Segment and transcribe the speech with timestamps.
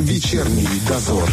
[0.00, 1.28] Вечерний дозор.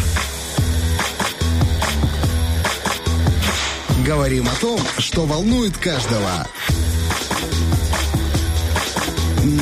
[4.06, 6.46] Говорим о том, что волнует каждого.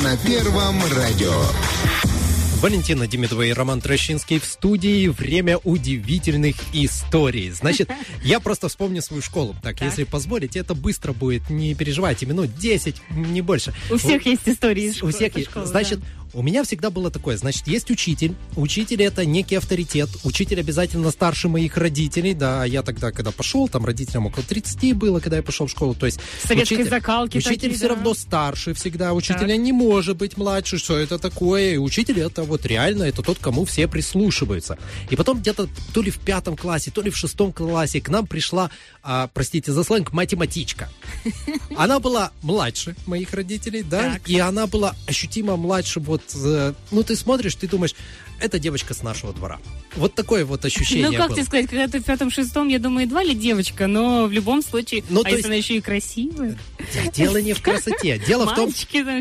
[0.03, 1.33] На Первом радио.
[2.61, 5.07] Валентина Демидова и Роман Трощинский в студии.
[5.07, 7.51] Время удивительных историй.
[7.51, 7.89] Значит,
[8.23, 9.55] я просто вспомню свою школу.
[9.63, 9.87] Так, Так.
[9.87, 11.49] если позволите, это быстро будет.
[11.49, 13.73] Не переживайте, минут 10, не больше.
[13.89, 15.13] У всех есть истории из У школы.
[15.13, 15.51] всех со есть.
[15.51, 16.05] школы, Значит, да.
[16.37, 17.35] У меня всегда было такое.
[17.35, 18.35] Значит, есть учитель.
[18.55, 20.07] Учитель это некий авторитет.
[20.23, 22.35] Учитель обязательно старше моих родителей.
[22.35, 25.95] Да, я тогда, когда пошел, там родителям около 30 было, когда я пошел в школу.
[25.95, 27.95] То есть Советской учитель- закалки Учитель такие, все да.
[27.95, 29.13] равно старше всегда.
[29.15, 29.57] Учителя Так.
[29.57, 30.77] не может быть младше.
[30.77, 31.73] Что это такое?
[31.73, 34.77] И учитель это вот реально, это тот, кому все прислушиваются.
[35.09, 38.27] И потом где-то то ли в пятом классе, то ли в шестом классе к нам
[38.27, 38.69] пришла,
[39.09, 40.89] а, простите за сленг, математичка.
[41.77, 44.29] Она была младше моих родителей, да, Так.
[44.29, 46.01] и она была ощутимо младше.
[46.01, 47.95] Вот, э, ну ты смотришь, ты думаешь,
[48.41, 49.59] это девочка с нашего двора.
[49.95, 51.37] Вот такое вот ощущение Ну, как было.
[51.37, 55.03] тебе сказать, когда ты в пятом-шестом, я думаю, едва ли девочка, но в любом случае,
[55.09, 56.59] Ну, а то если есть- она еще и красивая?
[57.15, 58.19] Дело не в красоте.
[58.19, 58.71] Дело в том.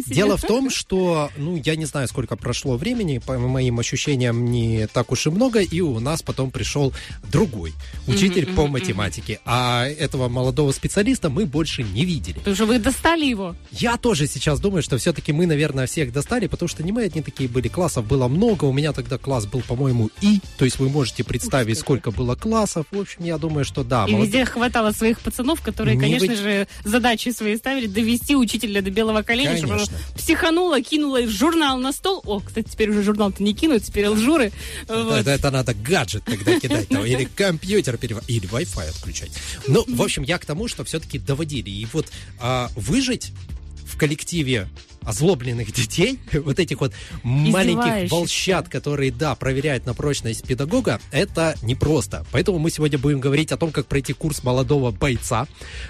[0.06, 4.86] Дело в том, что, ну, я не знаю, сколько прошло времени, по моим ощущениям, не
[4.88, 6.92] так уж и много, и у нас потом пришел
[7.30, 7.72] другой
[8.06, 9.40] учитель по математике.
[9.44, 12.38] А этого молодого специалиста мы больше не видели.
[12.38, 13.54] Потому что вы достали его.
[13.72, 17.22] Я тоже сейчас думаю, что все-таки мы, наверное, всех достали, потому что не мы одни
[17.22, 17.68] такие были.
[17.68, 18.64] Классов было много.
[18.64, 20.40] У меня тогда класс был, по-моему, И.
[20.58, 22.86] То есть вы можете представить, сколько было классов.
[22.90, 24.06] В общем, я думаю, что да.
[24.06, 28.36] И молод- везде хватало своих пацанов, которые, Не конечно вы- же, задачи свои ставили довести
[28.36, 29.96] учителя до белого коленя, чтобы Конечно.
[29.96, 32.22] она психанула, кинула журнал на стол.
[32.24, 34.52] О, кстати, теперь уже журнал-то не кинут, теперь лжуры.
[34.84, 35.14] Это, Вот.
[35.18, 37.96] это- это надо гаджет тогда кидать, там, или компьютер
[38.28, 39.30] или Wi-Fi отключать.
[39.68, 41.70] Ну, в общем, я к тому, что все-таки доводили.
[41.70, 42.06] И вот
[42.38, 43.32] а, выжить
[43.86, 44.68] в коллективе
[45.06, 46.92] озлобленных детей, вот этих вот
[47.22, 52.26] маленьких волчат, которые, да, проверяют на прочность педагога, это непросто.
[52.32, 55.46] Поэтому мы сегодня будем говорить о том, как пройти курс молодого бойца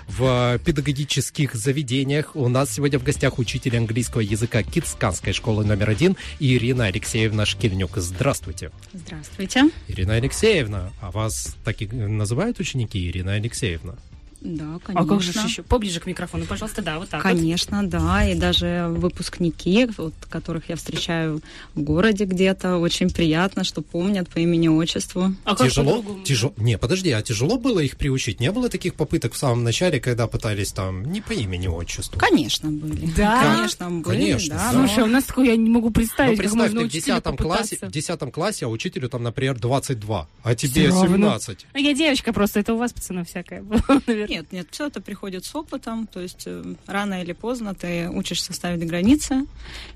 [0.06, 2.36] в педагогических заведениях.
[2.36, 7.92] У нас сегодня в гостях учитель английского языка Китсканской школы номер один Ирина Алексеевна Шкильнюк.
[7.96, 8.70] Здравствуйте.
[8.92, 9.70] Здравствуйте.
[9.88, 13.96] Ирина Алексеевна, а вас так и называют ученики Ирина Алексеевна?
[14.40, 14.92] Да, конечно.
[14.94, 15.62] А как же еще?
[15.62, 17.30] Поближе к микрофону, пожалуйста, да, вот так вот.
[17.30, 21.40] Конечно, да, и даже выпускники, вот, которых я встречаю
[21.74, 25.34] в городе где-то, очень приятно, что помнят по имени-отчеству.
[25.44, 26.04] А как тяжело?
[26.24, 26.52] Тяжело?
[26.56, 28.40] Не, подожди, а тяжело было их приучить?
[28.40, 32.18] Не было таких попыток в самом начале, когда пытались там не по имени, отчеству?
[32.18, 33.10] Конечно, были.
[33.16, 33.56] Да?
[33.56, 34.72] Конечно, были, Конечно, да.
[34.72, 34.86] да.
[34.86, 37.22] Слушай, у нас такое я не могу Ну, представить, как представь, можно ты в учителю
[37.22, 41.06] 10 классе, в 10 классе, а учителю там, например, 22, а тебе равно.
[41.06, 41.66] 17.
[41.74, 44.25] Ну, Я девочка просто, это у вас, пацанов, всякое было, наверное.
[44.28, 48.52] Нет, нет, все это приходит с опытом, то есть э, рано или поздно ты учишься
[48.52, 49.46] ставить границы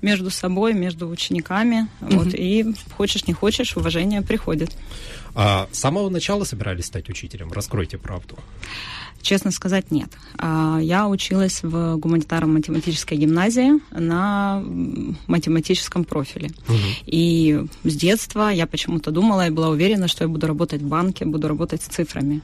[0.01, 4.75] между собой, между учениками, вот, и хочешь не хочешь, уважение приходит.
[5.33, 7.51] А с самого начала собирались стать учителем?
[7.51, 8.37] Раскройте правду.
[9.21, 10.09] Честно сказать, нет.
[10.37, 14.63] А, Я училась в гуманитарно-математической гимназии на
[15.27, 16.51] математическом профиле.
[17.05, 21.25] И с детства я почему-то думала и была уверена, что я буду работать в банке,
[21.25, 22.41] буду работать с цифрами.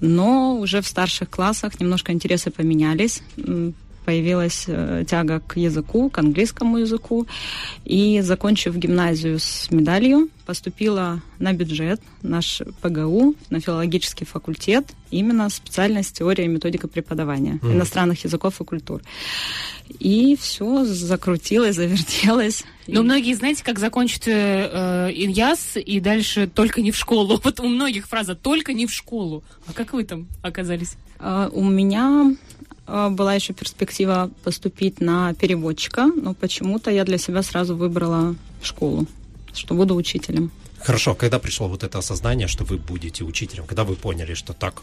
[0.00, 3.22] Но уже в старших классах немножко интересы поменялись.
[4.06, 7.26] Появилась э, тяга к языку, к английскому языку.
[7.84, 16.16] И, закончив гимназию с медалью, поступила на бюджет, наш ПГУ, на филологический факультет, именно специальность
[16.18, 17.72] теория и методика преподавания Мгм.
[17.72, 19.02] иностранных языков и культур.
[19.98, 22.62] И все закрутилось, завертелось.
[22.86, 27.40] Но И- многие, знаете, как закончат э, э, иньяс и дальше только не в школу.
[27.42, 29.42] Вот у многих фраза «только не в школу».
[29.66, 30.94] А как вы там оказались?
[31.18, 32.36] А, У меня
[32.86, 39.06] была еще перспектива поступить на переводчика, но почему-то я для себя сразу выбрала школу,
[39.52, 40.50] что буду учителем.
[40.78, 43.64] Хорошо, когда пришло вот это осознание, что вы будете учителем?
[43.66, 44.82] Когда вы поняли, что так,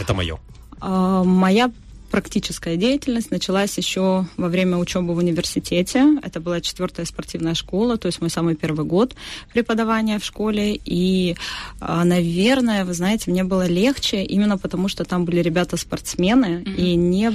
[0.00, 0.38] это мое?
[0.80, 1.70] А, Моя
[2.14, 6.16] практическая деятельность началась еще во время учебы в университете.
[6.22, 9.16] Это была четвертая спортивная школа, то есть мой самый первый год
[9.52, 10.80] преподавания в школе.
[10.84, 11.34] И,
[11.80, 16.74] а, наверное, вы знаете, мне было легче именно потому, что там были ребята-спортсмены, Мгм.
[16.76, 17.32] и, не,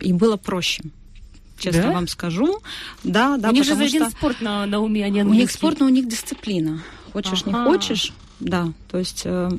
[0.00, 0.84] и было проще.
[1.58, 1.90] Честно Да?
[1.90, 2.60] вам скажу.
[3.02, 5.30] Да, да, у них же один что спорт на, на уме, а не у них
[5.32, 5.56] английский.
[5.58, 6.80] спорт, но у них дисциплина.
[7.12, 7.50] Хочешь, Ага.
[7.50, 8.72] не хочешь, да.
[8.90, 9.50] То есть, э,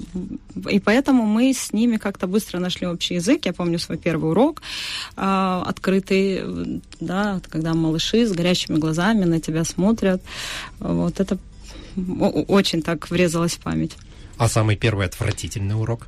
[0.70, 3.46] и поэтому мы с ними как-то быстро нашли общий язык.
[3.46, 4.62] Я помню свой первый урок
[5.16, 10.22] э, открытый, да, когда малыши с горящими глазами на тебя смотрят.
[10.80, 11.38] Вот это
[12.48, 13.96] очень так врезалось в память.
[14.38, 16.08] А самый первый отвратительный урок?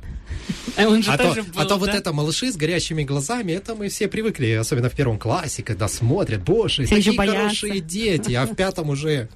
[0.76, 3.52] А он же А то, тоже был, а то вот это малыши с горящими глазами,
[3.52, 7.42] это мы все привыкли, особенно в первом классе, когда смотрят, боже, Все такие еще боятся.
[7.42, 9.28] хорошие дети, а в пятом уже...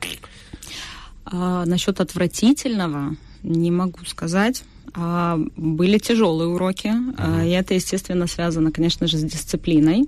[1.27, 4.65] А, насчет отвратительного не могу сказать.
[4.95, 7.47] А, были тяжелые уроки, uh-huh.
[7.47, 10.07] и это, естественно, связано, конечно же, с дисциплиной,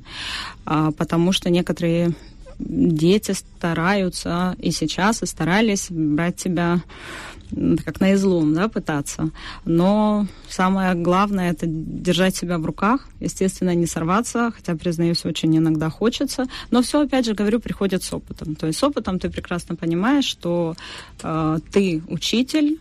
[0.64, 2.14] а, потому что некоторые
[2.58, 6.80] дети стараются и сейчас, и старались брать тебя
[7.84, 9.30] как на излом, да, пытаться.
[9.64, 15.90] Но самое главное это держать себя в руках, естественно, не сорваться, хотя, признаюсь, очень иногда
[15.90, 16.46] хочется.
[16.70, 18.54] Но все, опять же, говорю, приходит с опытом.
[18.54, 20.76] То есть с опытом ты прекрасно понимаешь, что
[21.22, 22.78] э, ты учитель,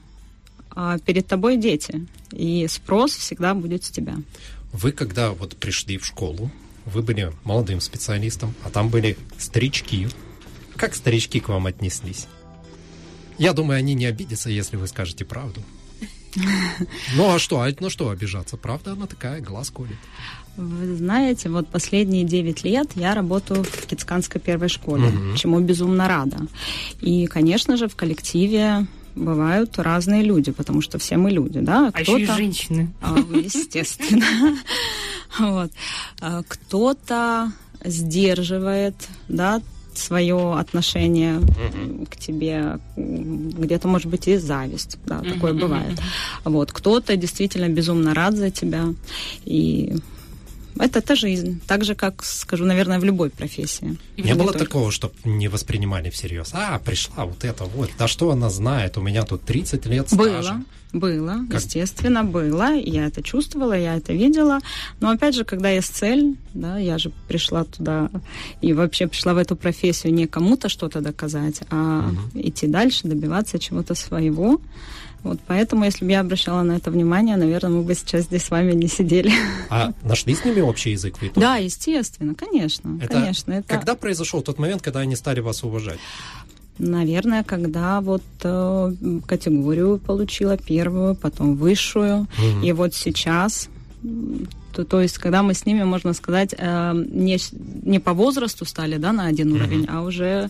[0.81, 4.15] а перед тобой дети, и спрос всегда будет с тебя.
[4.71, 6.49] Вы когда вот пришли в школу,
[6.85, 10.07] вы были молодым специалистом, а там были старички.
[10.77, 12.27] Как старички к вам отнеслись?
[13.37, 15.61] Я думаю, они не обидятся, если вы скажете правду.
[17.15, 18.55] Ну а что, а, ну что обижаться?
[18.55, 19.97] Правда, она такая, глаз колет.
[20.55, 25.35] Вы знаете, вот последние 9 лет я работаю в Кицканской первой школе, угу.
[25.35, 26.37] чему безумно рада.
[27.01, 31.91] И, конечно же, в коллективе бывают разные люди, потому что все мы люди, да?
[31.93, 32.91] А еще и женщины.
[33.01, 34.25] А, естественно.
[35.37, 35.71] Вот.
[36.21, 37.51] А, кто-то
[37.85, 38.95] сдерживает,
[39.27, 39.61] да,
[39.93, 42.07] свое отношение mm-hmm.
[42.09, 45.33] к тебе, где-то, может быть, и зависть, да, mm-hmm.
[45.33, 45.99] такое бывает.
[46.43, 48.85] Вот, кто-то действительно безумно рад за тебя,
[49.45, 49.95] и
[50.77, 53.97] это та жизнь, так же, как, скажу, наверное, в любой профессии.
[54.17, 54.65] И не было только.
[54.65, 56.51] такого, чтобы не воспринимали всерьез.
[56.53, 60.53] А, пришла вот это вот, да что она знает, у меня тут 30 лет стажа.
[60.53, 60.63] Было.
[60.91, 61.61] Было, как?
[61.61, 62.73] естественно, было.
[62.73, 64.59] Я это чувствовала, я это видела.
[64.99, 68.09] Но опять же, когда есть цель, да, я же пришла туда
[68.61, 72.41] и вообще пришла в эту профессию не кому-то что-то доказать, а угу.
[72.41, 74.59] идти дальше, добиваться чего-то своего.
[75.23, 78.49] Вот поэтому, если бы я обращала на это внимание, наверное, мы бы сейчас здесь с
[78.49, 79.31] вами не сидели.
[79.69, 81.41] А нашли с ними общий язык в итоге?
[81.41, 82.97] Да, естественно, конечно.
[83.01, 83.67] Это конечно это...
[83.67, 85.99] Когда произошел тот момент, когда они стали вас уважать?
[86.77, 88.93] Наверное, когда вот э,
[89.27, 92.63] категорию получила первую, потом высшую, угу.
[92.63, 93.67] и вот сейчас
[94.73, 97.37] то, то есть, когда мы с ними, можно сказать, э, не,
[97.83, 99.97] не по возрасту стали, да, на один уровень, mm-hmm.
[99.97, 100.49] а уже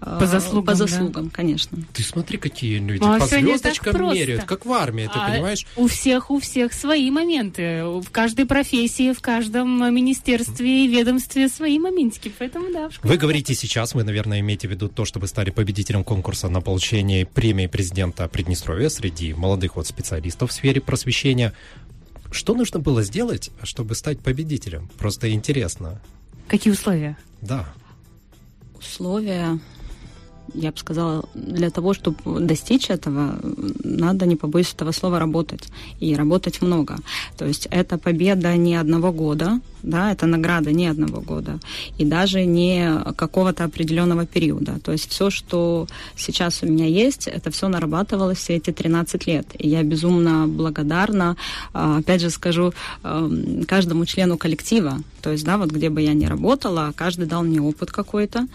[0.00, 1.30] э, по заслугам, по заслугам да.
[1.32, 1.78] конечно.
[1.92, 5.66] Ты смотри, какие люди а по звездочкам меряют, как в армии, ты а понимаешь?
[5.76, 7.84] У всех, у всех свои моменты.
[7.84, 12.88] В каждой профессии, в каждом министерстве и ведомстве свои моментики, поэтому да.
[13.02, 16.60] Вы говорите сейчас, вы, наверное, имеете в виду то, что вы стали победителем конкурса на
[16.60, 21.52] получение премии президента Приднестровья среди молодых вот специалистов в сфере просвещения.
[22.30, 24.90] Что нужно было сделать, чтобы стать победителем?
[24.98, 26.00] Просто интересно.
[26.48, 27.16] Какие условия?
[27.40, 27.68] Да.
[28.78, 29.58] Условия
[30.54, 33.38] я бы сказала, для того, чтобы достичь этого,
[33.84, 35.68] надо, не побоюсь этого слова, работать.
[36.00, 36.96] И работать много.
[37.36, 41.58] То есть это победа не одного года, да, это награда не одного года,
[41.98, 44.78] и даже не какого-то определенного периода.
[44.80, 45.86] То есть все, что
[46.16, 49.46] сейчас у меня есть, это все нарабатывалось все эти 13 лет.
[49.58, 51.36] И я безумно благодарна,
[51.72, 52.72] а, опять же скажу,
[53.04, 54.98] эм, каждому члену коллектива.
[55.22, 58.46] То есть, да, вот где бы я ни работала, каждый дал мне опыт какой-то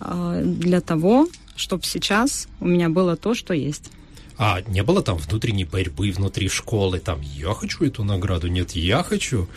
[0.00, 1.28] а, для того,
[1.62, 3.90] чтобы сейчас у меня было то, что есть.
[4.36, 9.02] А не было там внутренней борьбы внутри школы, там я хочу эту награду, нет, я
[9.04, 9.48] хочу.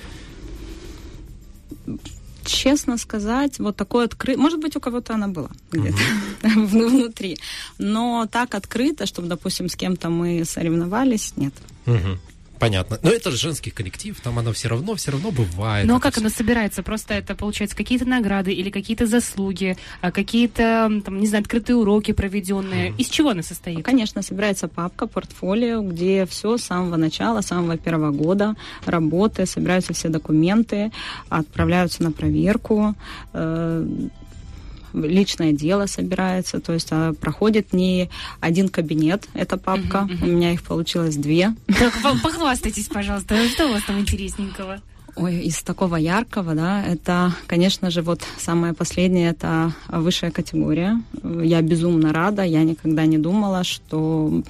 [2.44, 5.98] Честно сказать, вот такое открытое, может быть, у кого-то она была где-то
[6.42, 6.66] uh-huh.
[6.68, 7.40] внутри,
[7.80, 11.54] но так открыто, чтобы, допустим, с кем-то мы соревновались, нет.
[11.88, 12.20] Uh-huh.
[12.60, 13.00] Понятно.
[13.02, 15.86] Но это же женский коллектив, там оно все равно, все равно бывает.
[15.86, 16.22] Но как все.
[16.22, 16.84] оно собирается?
[16.84, 22.12] Просто это, получается, какие-то награды или какие-то заслуги, а какие-то, там, не знаю, открытые уроки
[22.12, 22.90] проведенные.
[22.90, 22.98] Mm.
[22.98, 23.84] Из чего она состоит?
[23.84, 29.94] Конечно, собирается папка, портфолио, где все с самого начала, с самого первого года работы, собираются
[29.94, 30.92] все документы,
[31.30, 32.96] отправляются на проверку
[33.34, 33.88] э,
[35.04, 38.10] личное дело собирается, то есть а, проходит не
[38.40, 40.24] один кабинет, эта папка, uh-huh, uh-huh.
[40.24, 41.54] у меня их получилось две.
[41.68, 44.82] Так, похвастайтесь, пожалуйста, что у вас там интересненького?
[45.18, 51.02] Ой, из такого яркого, да, это, конечно же, вот самое последнее, это высшая категория.
[51.24, 54.44] Я безумно рада, я никогда не думала, что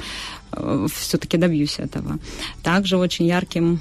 [0.54, 2.18] э, все-таки добьюсь этого.
[2.64, 3.80] Также очень ярким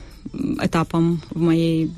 [0.60, 1.90] этапом в моей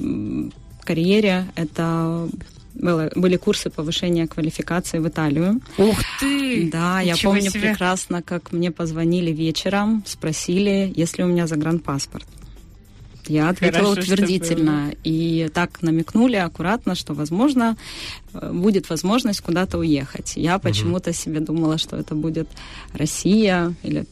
[0.85, 2.29] карьере это
[2.77, 5.61] было, были курсы повышения квалификации в Италию.
[5.79, 6.71] Ух ты!
[6.71, 7.61] Да, я помню себе.
[7.61, 12.27] прекрасно, как мне позвонили вечером, спросили, есть ли у меня загранпаспорт.
[13.29, 14.93] Я ответила Хорошо, утвердительно.
[15.03, 17.77] И так намекнули аккуратно, что, возможно,
[18.33, 20.35] э, будет возможность куда-то уехать.
[20.37, 22.49] Я почему-то себе думала, что это будет
[22.93, 24.07] Россия или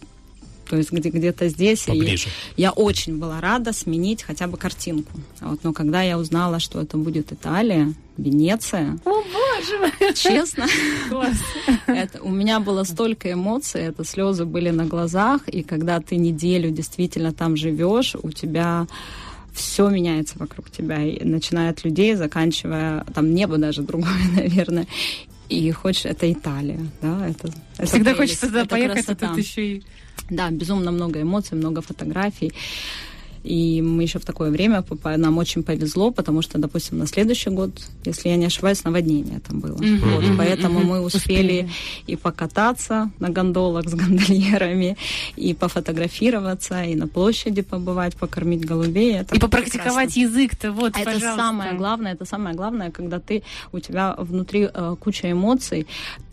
[0.69, 1.85] то есть где- где-то здесь.
[1.87, 2.29] И Поближе.
[2.57, 5.13] я очень была рада сменить хотя бы картинку.
[5.41, 10.15] Вот, но когда я узнала, что это будет Италия, Венеция, О, боже мой!
[10.15, 10.67] честно,
[11.87, 16.71] это, у меня было столько эмоций, это слезы были на глазах, и когда ты неделю
[16.71, 18.87] действительно там живешь, у тебя
[19.53, 24.87] все меняется вокруг тебя, и начиная от людей, заканчивая там небо даже другое, наверное.
[25.49, 29.29] И хочешь, это Италия, да, это, это Всегда прелесть, хочется туда это поехать, а красота.
[29.29, 29.83] тут еще и...
[30.31, 32.53] Да, безумно много эмоций, много фотографий.
[33.45, 34.83] И мы еще в такое время.
[35.05, 37.71] Нам очень повезло, потому что, допустим, на следующий год,
[38.07, 39.77] если я не ошибаюсь, наводнение там было.
[39.77, 40.89] Мгм, Вот, мгм, поэтому мгм.
[40.89, 41.71] мы успели, Успели.
[42.07, 44.97] и покататься на гондолах с гондольерами,
[45.37, 49.17] и пофотографироваться, и на площади побывать, покормить голубей.
[49.19, 51.37] Это И попрактиковать язык-то, вот, А Это пожалуйста.
[51.37, 55.87] самое главное, это самое главное, когда ты у тебя внутри э, куча эмоций,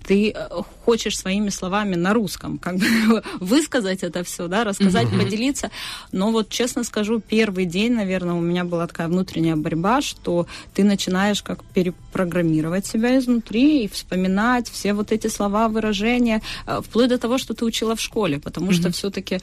[0.04, 0.50] ты э,
[0.86, 2.86] хочешь своими словами на русском как бы
[3.40, 5.72] высказать это все, да, рассказать, поделиться.
[6.12, 10.84] Но вот честно скажу, первый день, наверное, у меня была такая внутренняя борьба, что ты
[10.84, 17.18] начинаешь как перепрограммировать себя изнутри и вспоминать все вот эти слова, выражения, э, вплоть до
[17.18, 19.40] того, что ты учила в школе, потому что все-таки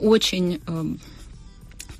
[0.00, 0.84] очень э,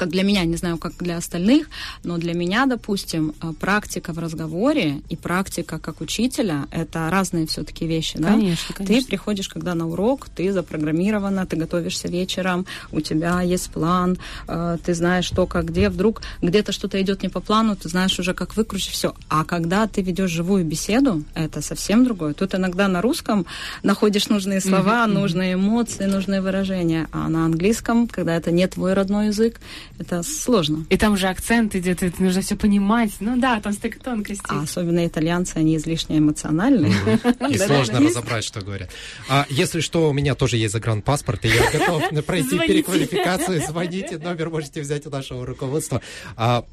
[0.00, 1.68] как для меня, не знаю, как для остальных,
[2.04, 7.86] но для меня, допустим, э, практика в разговоре и практика как учителя— это разные все-таки
[7.86, 8.28] вещи, да?
[8.28, 9.08] Конечно, Ты конечно.
[9.08, 14.16] приходишь, когда на урок, ты запрограммирована, ты готовишься вечером, у тебя есть план,
[14.48, 15.90] э, ты знаешь, что, как, где.
[15.90, 19.12] Вдруг где-то что-то идет не по плану, ты знаешь уже, как выкрутить все.
[19.28, 22.32] А когда ты ведешь живую беседу, это совсем другое.
[22.32, 23.44] Тут иногда на русском
[23.82, 29.26] находишь нужные слова, нужные эмоции, нужные выражения, а на английском, когда это не твой родной
[29.26, 29.60] язык,
[30.00, 30.86] это сложно.
[30.88, 33.10] И там же акцент идет, это нужно все понимать.
[33.20, 34.46] Ну да, там столько тонкостей.
[34.48, 36.94] А особенно итальянцы, они излишне эмоциональные.
[37.50, 38.90] И сложно разобрать, что говорят.
[39.28, 43.60] А если что, у меня тоже есть загранпаспорт, и я готов пройти переквалификацию.
[43.66, 46.00] Звоните, номер можете взять у нашего руководства.
[46.34, 46.64] А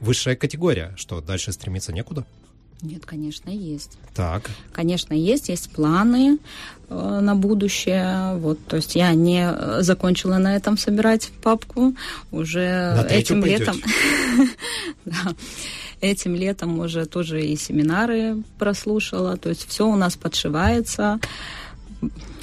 [0.00, 2.24] высшая категория, что дальше стремиться некуда?
[2.82, 3.96] Нет, конечно, есть.
[4.14, 6.38] Так, Конечно, есть, есть планы
[6.90, 8.36] э, на будущее.
[8.36, 11.94] Вот, то есть я не э, закончила на этом собирать папку.
[12.30, 13.64] Уже На этим пойдете.
[13.64, 13.80] летом.
[15.04, 15.34] Да.
[16.00, 19.36] Этим летом уже тоже и семинары прослушала.
[19.36, 21.18] То есть все у нас подшивается.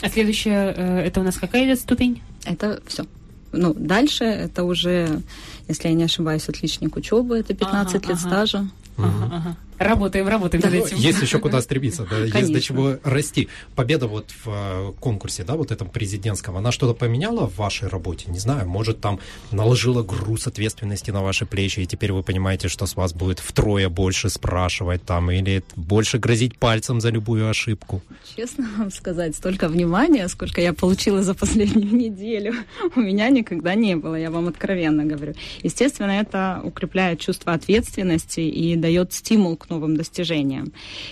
[0.02, 2.22] А следующая, э, это у нас какая идет ступень?
[2.46, 3.06] Это все.
[3.52, 5.22] Ну, дальше это уже,
[5.68, 8.30] если я не ошибаюсь, отличник учебы, это 15 Ага, лет ага.
[8.30, 8.68] стажа.
[8.98, 9.58] Ага, ага.
[9.82, 10.98] Работаем, работаем над этим.
[10.98, 12.62] есть еще куда стремиться, да, есть до Конечно.
[12.62, 13.50] чего расти.
[13.76, 18.30] Победа вот в э, конкурсе, да, вот этом президентском, она что-то поменяла в вашей работе?
[18.30, 19.20] Не знаю, может, там
[19.52, 23.90] наложила груз ответственности на ваши плечи, и теперь вы понимаете, что с вас будет втрое
[23.90, 28.02] больше спрашивать там, или больше грозить пальцем за любую ошибку.
[28.36, 32.54] Честно вам сказать, столько внимания, сколько я получила за последнюю неделю,
[32.96, 35.34] у меня никогда не было, я вам откровенно говорю.
[35.64, 40.72] Естественно, это укрепляет чувство ответственности и дает стимул к новым достижениям.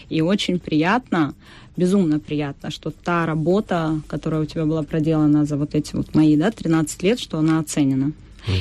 [0.09, 1.33] И очень приятно,
[1.77, 6.35] безумно приятно, что та работа, которая у тебя была проделана за вот эти вот мои,
[6.37, 8.11] да, 13 лет, что она оценена.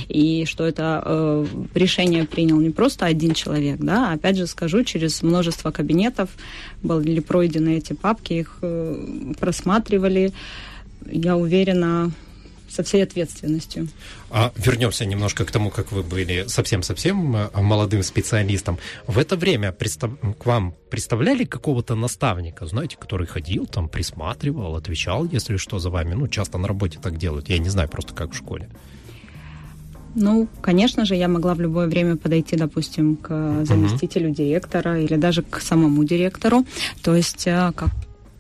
[0.09, 4.85] И что это э, решение принял не просто один человек, да, а опять же скажу,
[4.85, 6.31] через множество кабинетов
[6.83, 10.33] были пройдены эти папки, их э, просматривали,
[11.11, 12.11] я уверена,
[12.69, 13.89] со всей ответственностью.
[14.31, 18.79] А вернемся немножко к тому, как вы были совсем-совсем э, молодым специалистом.
[19.07, 25.27] В это время пристав- к вам представляли какого-то наставника, знаете, который ходил, там, присматривал, отвечал,
[25.27, 26.15] если что, за вами?
[26.15, 27.49] Ну, часто на работе так делают.
[27.49, 28.69] Я не знаю просто, как в школе.
[30.15, 35.43] Ну, конечно же, я могла в любое время подойти, допустим, к заместителю директора или даже
[35.43, 36.65] к самому директору.
[37.03, 37.73] То есть э,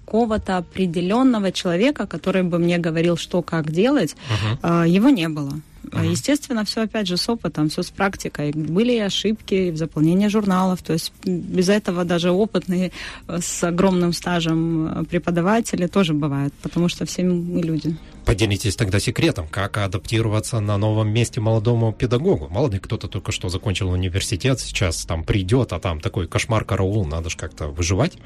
[0.09, 4.17] какого-то определенного человека, который бы мне говорил, что как делать,
[4.63, 5.53] э, его не было.
[5.93, 8.53] А, Естественно, все опять же с опытом, все с практикой.
[8.53, 10.83] Были и ошибки в заполнении журналов.
[10.83, 12.91] То есть без этого даже опытные
[13.29, 17.97] э, с огромным стажем э, преподаватели тоже бывают, потому что все мы люди.
[18.25, 22.49] Поделитесь тогда секретом, как адаптироваться на новом месте молодому педагогу.
[22.51, 27.07] Мало ли кто-то только что закончил университет, сейчас там придет, а там такой кошмар караул,
[27.07, 28.19] надо же как-то выживать.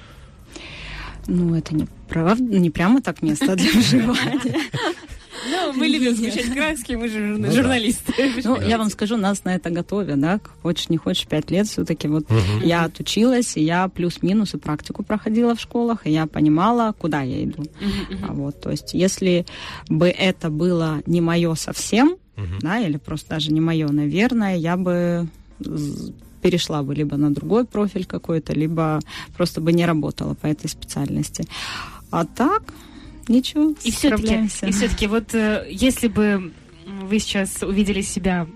[1.27, 2.41] Ну, это не, прав...
[2.41, 4.57] не прямо так место для выживания.
[5.51, 7.51] Ну, мы любим сгущать краски, мы же Ну да.
[7.53, 8.13] журналисты.
[8.45, 12.07] Ну, я вам скажу, нас на это готовят, да, хочешь не хочешь, пять лет все-таки
[12.09, 12.63] вот Мгм.
[12.65, 17.43] я отучилась, и я плюс-минус и практику проходила в школах, и я понимала, куда я
[17.45, 17.65] иду.
[18.29, 19.45] А вот, то есть, если
[19.89, 22.59] бы это было не мое совсем, Мгм.
[22.61, 25.27] да, или просто даже не мое, наверное, я бы
[26.43, 29.01] перешла бы либо на другой профиль какой-то, либо
[29.37, 31.45] просто бы не работала по этой специальности.
[32.11, 32.63] А так,
[33.29, 34.35] ничего, И все-таки,
[34.67, 36.53] и все-таки, вот э, если бы
[37.03, 38.47] вы сейчас увидели себя,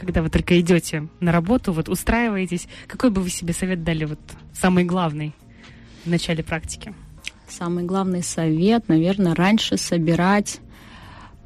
[0.00, 4.20] когда вы только идете на работу, вот устраиваетесь, какой бы вы себе совет дали, вот
[4.54, 5.34] самый главный
[6.04, 6.94] в начале практики?
[7.48, 10.60] Самый главный совет, наверное, раньше собирать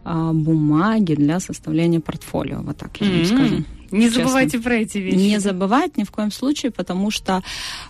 [0.04, 2.60] а, бумаги для составления портфолио.
[2.62, 3.64] Вот так я вам М, скажу.
[3.92, 4.24] Не Честно.
[4.24, 5.16] забывайте про эти вещи.
[5.16, 7.42] Не забывать ни в коем случае, потому что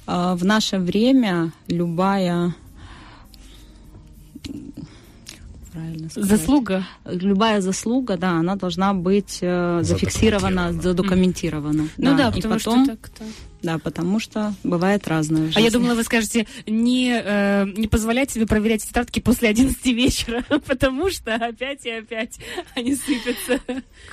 [0.06, 2.54] э, в наше время любая
[5.72, 6.30] правильно сказать?
[6.30, 6.86] Заслуга.
[7.06, 10.82] любая заслуга, да, она должна быть э, зафиксирована, Задокументирована.
[10.82, 11.88] задокументирована.
[11.96, 13.24] Ну да, и потому потом, что так-то.
[13.62, 15.50] Да, потому что бывает разное.
[15.50, 19.84] в А я думала, вы скажете, не, э, не позволять себе проверять тетрадки после 11
[19.86, 22.38] вечера, потому что опять и опять
[22.74, 23.60] они сыпятся.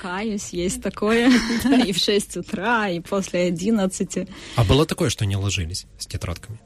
[0.00, 1.30] каюсь, есть такое,
[1.86, 4.28] и в 6 утра, и после 11.
[4.56, 6.58] А было такое, что не ложились с тетрадками?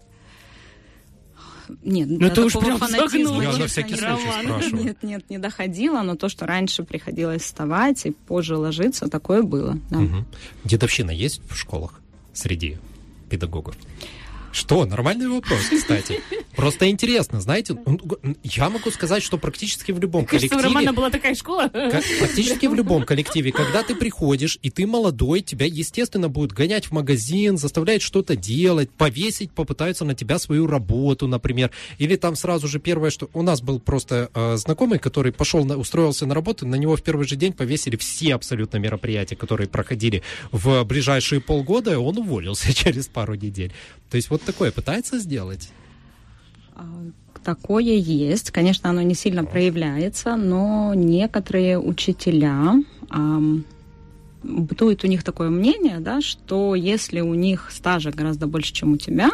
[1.83, 3.41] Нет, Ну, это уж прям фанатизма, загнуло.
[3.41, 4.85] Я на всякий случай спрашиваю.
[4.85, 9.79] Нет, нет, не доходило, но то, что раньше приходилось вставать и позже ложиться, такое было.
[9.91, 10.01] Да.
[10.01, 10.27] Мгм.
[10.65, 12.03] Дедовщина есть в школах
[12.35, 12.79] среди
[13.31, 13.77] педагогов?
[14.55, 14.87] Что?
[14.87, 16.21] Нормальный вопрос, кстати.
[16.55, 17.99] Просто интересно, знаете, ну,
[18.45, 20.75] я могу сказать, что практически в любом Кажется, у коллективе...
[20.75, 21.69] Романа была такая школа.
[21.69, 26.93] Практически в любом коллективе, когда ты приходишь, и ты молодой, тебя, естественно, будут гонять в
[26.93, 31.73] магазин, заставлять что-то делать, повесить, попытаются на тебя свою работу, например.
[31.99, 33.29] Или там сразу же первое, что...
[33.35, 37.03] У нас был просто э, знакомый, который пошел, на- устроился на работу, на него в
[37.03, 42.73] первый же день повесили все абсолютно мероприятия, которые проходили в ближайшие полгода, и он уволился
[42.75, 43.73] через пару недель.
[44.11, 45.71] То есть вот такое пытается сделать?
[46.75, 46.85] А,
[47.45, 48.51] Такое есть.
[48.51, 52.75] Конечно, оно не сильно проявляется, но некоторые учителя
[54.43, 58.97] бытует у них такое мнение, да, что если у них стажа гораздо больше, чем у
[58.97, 59.31] тебя,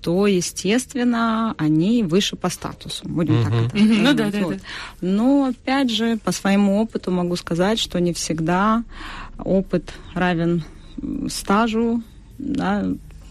[0.00, 3.08] то, естественно, они выше по статусу.
[3.08, 3.76] Будем так это.
[3.76, 4.56] Ну да, да, Вот.
[4.56, 4.60] да.
[5.00, 8.84] Но, опять же, по своему опыту могу сказать, что не всегда
[9.38, 10.62] опыт равен
[11.28, 12.02] стажу,
[12.38, 12.86] да,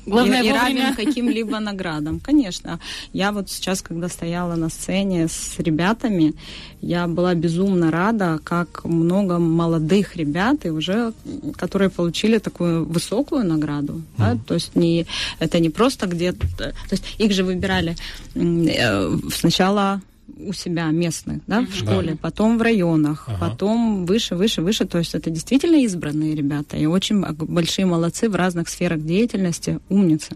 [0.05, 2.19] Главное и, и равен каким-либо наградам.
[2.19, 2.79] Конечно.
[3.13, 6.33] Я вот сейчас, когда стояла на сцене с ребятами,
[6.81, 11.13] я была безумно рада, как много молодых ребят, и уже,
[11.55, 14.01] которые получили такую высокую награду.
[14.17, 14.37] да.
[14.45, 15.05] То есть не,
[15.39, 16.47] это не просто где-то...
[16.57, 17.95] То есть их же выбирали
[18.35, 20.01] э, сначала
[20.37, 22.17] у себя местных, да, в школе, Да.
[22.21, 23.37] потом в районах, Ага.
[23.49, 24.85] потом выше, выше, выше.
[24.85, 30.35] То есть это действительно избранные ребята и очень большие молодцы в разных сферах деятельности, умницы.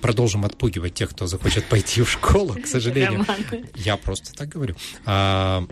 [0.00, 3.24] Продолжим отпугивать тех, кто захочет пойти в школу, к сожалению.
[3.74, 4.76] Я просто так говорю.
[5.04, 5.66] А,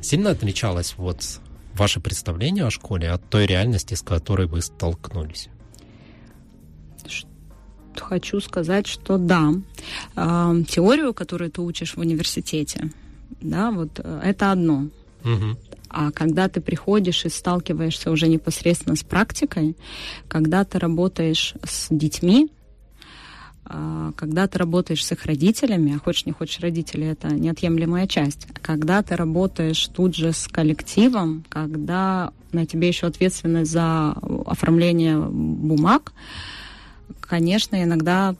[0.00, 1.40] сильно отличалось вот
[1.74, 5.48] ваше представление о школе от той реальности, с которой вы столкнулись?
[7.96, 9.52] Хочу сказать, что да,
[10.16, 12.90] а, теорию, которую ты учишь в университете,
[13.40, 14.88] да, вот э, это одно.
[15.24, 15.56] Мгм.
[15.88, 19.76] А когда ты приходишь и сталкиваешься уже непосредственно с практикой,
[20.28, 22.48] когда ты работаешь с детьми,
[23.64, 28.46] а, когда ты работаешь с их родителями, а хочешь не хочешь родители, это неотъемлемая часть.
[28.62, 34.12] Когда ты работаешь тут же с коллективом, когда на тебе еще ответственность за
[34.46, 36.12] оформление бумаг,
[37.20, 38.34] конечно, иногда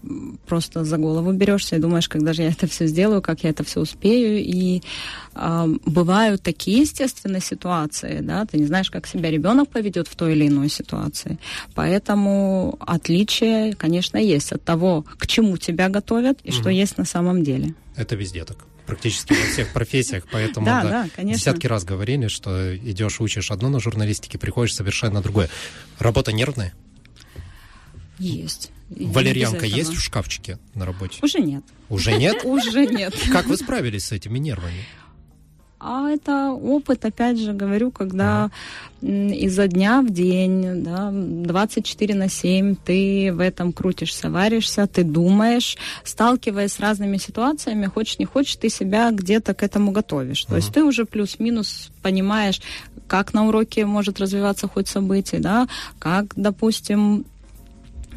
[0.46, 3.64] просто за голову берешься и думаешь, когда же я это все сделаю, как я это
[3.64, 4.38] все успею.
[4.42, 4.82] И
[5.34, 10.32] а, бывают такие, естественно, ситуации, да, ты не знаешь, как себя ребенок поведет в той
[10.32, 11.38] или иной ситуации.
[11.74, 16.70] Поэтому отличие, конечно, есть от того, к чему тебя готовят и что Мгм.
[16.70, 17.74] есть на самом деле.
[17.96, 18.58] Это везде так.
[18.86, 21.38] Практически во всех профессиях, поэтому Да, да, да, конечно.
[21.38, 25.48] десятки раз говорили, что идешь, учишь одно на журналистике, приходишь совершенно другое.
[26.00, 26.72] Работа нервная?
[28.20, 28.70] Есть.
[28.90, 31.18] Валерьянка есть в шкафчике на работе?
[31.22, 31.64] Уже нет.
[31.88, 32.40] Уже нет?
[32.44, 33.14] Уже нет.
[33.32, 34.84] Как вы справились с этими нервами?
[35.82, 38.50] А это опыт, опять же, говорю, когда
[39.00, 45.04] м, изо дня в день, да, 24 на 7 ты в этом крутишься, варишься, ты
[45.04, 50.44] думаешь, сталкиваясь с разными ситуациями, хочешь не хочешь, ты себя где-то к этому готовишь.
[50.44, 52.60] То есть ты уже плюс-минус понимаешь,
[53.06, 55.66] как на уроке может развиваться хоть событие, да,
[55.98, 57.24] как, допустим,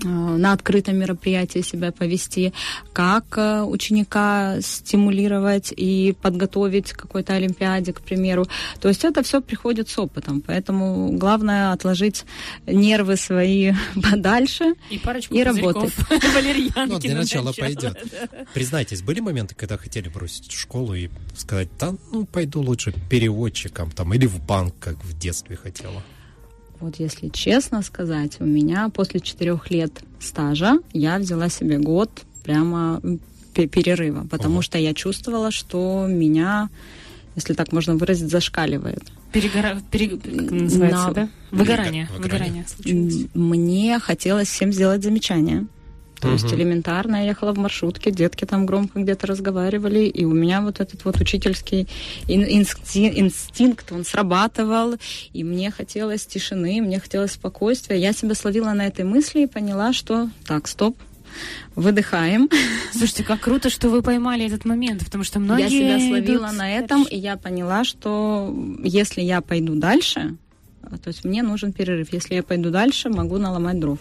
[0.01, 2.53] на открытом мероприятии себя повести,
[2.93, 8.47] как э, ученика стимулировать и подготовить к какой-то олимпиаде, к примеру.
[8.79, 12.25] То есть это все приходит с опытом, поэтому главное отложить
[12.65, 13.73] нервы свои
[14.11, 14.73] подальше.
[14.89, 15.43] И парочку И
[16.35, 17.97] валерьянки Ну, для на начала пойдет.
[18.53, 24.13] Признайтесь, были моменты, когда хотели бросить школу и сказать, да, ну, пойду лучше переводчиком там
[24.13, 26.03] или в банк, как в детстве хотела?
[26.83, 32.09] Вот если честно сказать, у меня после четырех лет стажа я взяла себе год
[32.43, 33.01] прямо
[33.53, 36.69] перерыва, потому что я чувствовала, что меня,
[37.37, 39.01] если так можно выразить, зашкаливает.
[39.31, 39.81] Перегора...
[39.91, 40.09] Пере...
[40.09, 41.29] Как называется, На- да?
[41.51, 42.09] Выгорание.
[42.17, 42.65] Выгорание.
[42.65, 43.29] Выгорание случилось.
[43.33, 45.65] Мне хотелось всем сделать замечания.
[46.23, 46.55] То есть Мгм.
[46.55, 51.03] элементарно я ехала в маршрутке, детки там громко где-то разговаривали, и у меня вот этот
[51.03, 51.89] вот учительский
[52.29, 54.95] ин- инсти- инстинкт, он срабатывал,
[55.33, 57.97] и мне хотелось тишины, мне хотелось спокойствия.
[57.97, 60.95] Я себя словила на этой мысли и поняла, что так, стоп,
[61.75, 62.49] выдыхаем.
[62.93, 66.57] Слушайте, как круто, что вы поймали этот момент, потому что многие я себя словила идут
[66.57, 70.37] на этом, и я поняла, что если я пойду дальше,
[71.03, 72.13] то есть мне нужен перерыв.
[72.13, 73.99] Если я пойду дальше, могу наломать дров.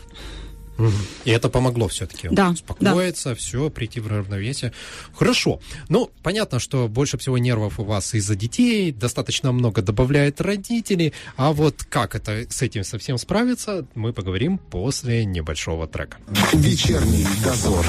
[1.24, 4.72] И это помогло все-таки Да, успокоиться, все, прийти в равновесие.
[5.14, 5.60] Хорошо.
[5.88, 11.12] Ну, понятно, что больше всего нервов у вас из-за детей, достаточно много добавляет родители.
[11.36, 16.18] А вот как это с этим совсем справиться, мы поговорим после небольшого трека.
[16.52, 17.86] Вечерний дозор.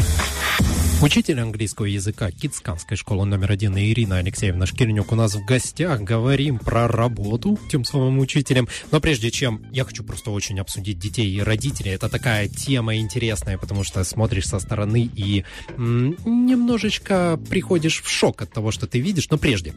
[1.04, 6.00] Учитель английского языка Китсканской школы номер один Ирина Алексеевна Шкирнюк у нас в гостях.
[6.00, 8.70] Говорим про работу тем самым учителем.
[8.90, 11.92] Но прежде чем, я хочу просто очень обсудить детей и родителей.
[11.92, 12.48] Это такая
[12.84, 15.46] тема интересная, потому что смотришь со стороны и
[15.78, 19.30] немножечко приходишь в шок от того, что ты видишь.
[19.30, 19.74] Но прежде,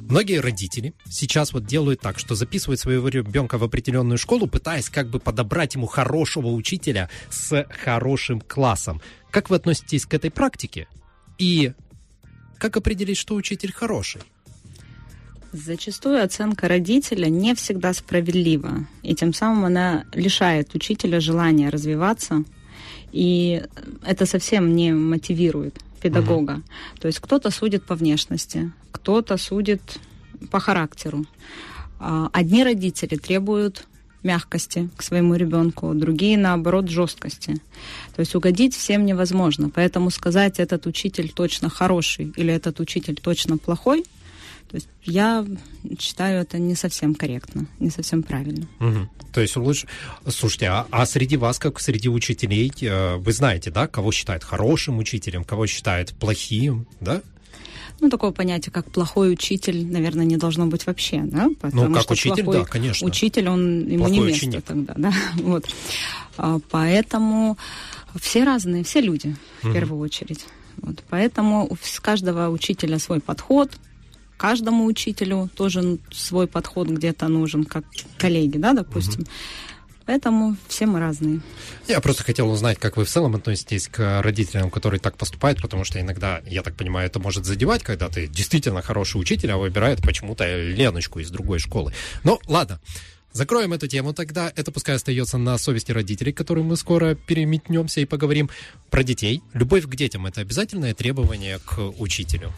[0.00, 5.08] многие родители сейчас вот делают так, что записывают своего ребенка в определенную школу, пытаясь как
[5.08, 9.00] бы подобрать ему хорошего учителя с хорошим классом.
[9.30, 10.86] Как вы относитесь к этой практике?
[11.38, 11.72] И
[12.58, 14.20] как определить, что учитель хороший?
[15.52, 22.44] Зачастую оценка родителя не всегда справедлива, и тем самым она лишает учителя желания развиваться,
[23.10, 23.62] и
[24.04, 26.62] это совсем не мотивирует педагога.
[27.00, 29.82] То есть кто-то судит по внешности, кто-то судит
[30.50, 31.26] по характеру.
[31.98, 33.86] А, Одни родители требуют
[34.22, 37.54] мягкости к своему ребенку, другие, наоборот, жесткости.
[38.14, 39.70] То есть угодить всем невозможно.
[39.70, 44.04] Поэтому сказать, этот учитель точно хороший или этот учитель точно плохой,
[44.70, 45.44] то есть я
[45.98, 48.68] считаю это не совсем корректно, не совсем правильно.
[48.78, 49.10] Мгм.
[49.32, 49.88] То есть лучше...
[50.28, 54.98] Слушайте, а, а среди вас, как среди учителей, э, вы знаете, да, кого считают хорошим
[54.98, 57.20] учителем, кого считают плохим, да?
[57.98, 61.48] Ну, такого понятия, как плохой учитель, наверное, не должно быть вообще, да?
[61.72, 63.06] Ну, как что учитель, плохой да, конечно.
[63.06, 64.64] Учитель, он ему Плохой не место ученик.
[64.64, 65.12] тогда, да.
[65.42, 65.66] Вот.
[66.36, 67.58] А, Поэтому
[68.20, 69.74] все разные, все люди, в Мгм.
[69.74, 70.46] первую очередь.
[70.76, 71.02] Вот.
[71.10, 73.70] Поэтому у каждого учителя свой подход,
[74.40, 77.84] каждому учителю тоже свой подход где-то нужен, как
[78.16, 79.26] коллеги, да, допустим.
[80.06, 81.40] Поэтому все мы разные.
[81.86, 85.84] Я просто хотел узнать, как вы в целом относитесь к родителям, которые так поступают, потому
[85.84, 90.00] что иногда, я так понимаю, это может задевать, когда ты действительно хороший учитель, а выбирает
[90.02, 91.92] почему-то Леночку из другой школы.
[92.24, 92.80] Ну, ладно.
[93.32, 94.52] Закроем эту тему тогда.
[94.56, 98.50] Это пускай остается на совести родителей, к которым мы скоро переметнемся и поговорим
[98.90, 99.42] про детей.
[99.52, 102.52] Любовь к детям– это обязательное требование к учителю.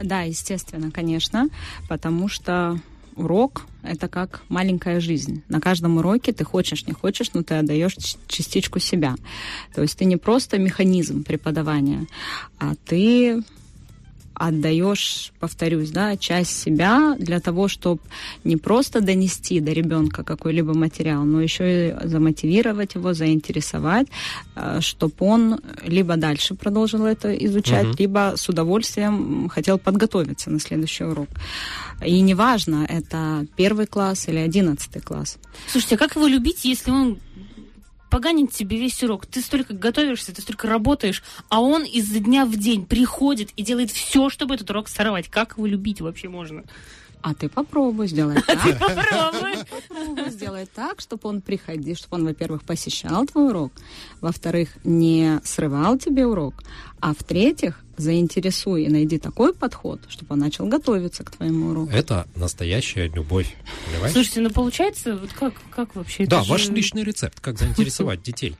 [0.00, 1.48] Да, естественно, конечно,
[1.88, 2.80] потому что
[3.14, 5.42] урок— это как маленькая жизнь.
[5.48, 9.14] На каждом уроке ты хочешь, не хочешь, но ты отдаешь частичку себя.
[9.74, 12.06] То есть ты не просто механизм преподавания,
[12.58, 13.42] а ты
[14.38, 18.00] отдаешь, повторюсь, да, часть себя для того, чтобы
[18.44, 24.06] не просто донести до ребенка какой-либо материал, но еще и замотивировать его, заинтересовать,
[24.80, 27.96] чтобы он либо дальше продолжил это изучать, Мгм.
[27.98, 31.28] либо с удовольствием хотел подготовиться на следующий урок.
[32.04, 35.38] И неважно, это первый класс или одиннадцатый класс.
[35.66, 37.18] Слушайте, а как его любить, если он
[38.16, 39.26] поганит тебе весь урок?
[39.26, 43.90] Ты столько готовишься, ты столько работаешь, а он изо дня в день приходит и делает
[43.90, 45.28] все, чтобы этот урок сорвать.
[45.28, 46.64] Как его любить вообще можно?
[47.28, 48.78] А ты попробуй сделать так.
[48.78, 49.54] Попробуй.
[49.68, 53.72] Попробуй сделать так, чтобы он приходил, чтобы он, во-первых, посещал твой урок,
[54.20, 56.54] во-вторых, не срывал тебе урок,
[57.00, 61.90] а в-третьих, заинтересуй и найди такой подход, чтобы он начал готовиться к твоему уроку.
[61.90, 63.56] Это настоящая любовь.
[64.12, 66.26] Слушайте, ну получается, вот как, как вообще?
[66.26, 68.54] Да, Это ваш же- личный рецепт, как заинтересовать детей.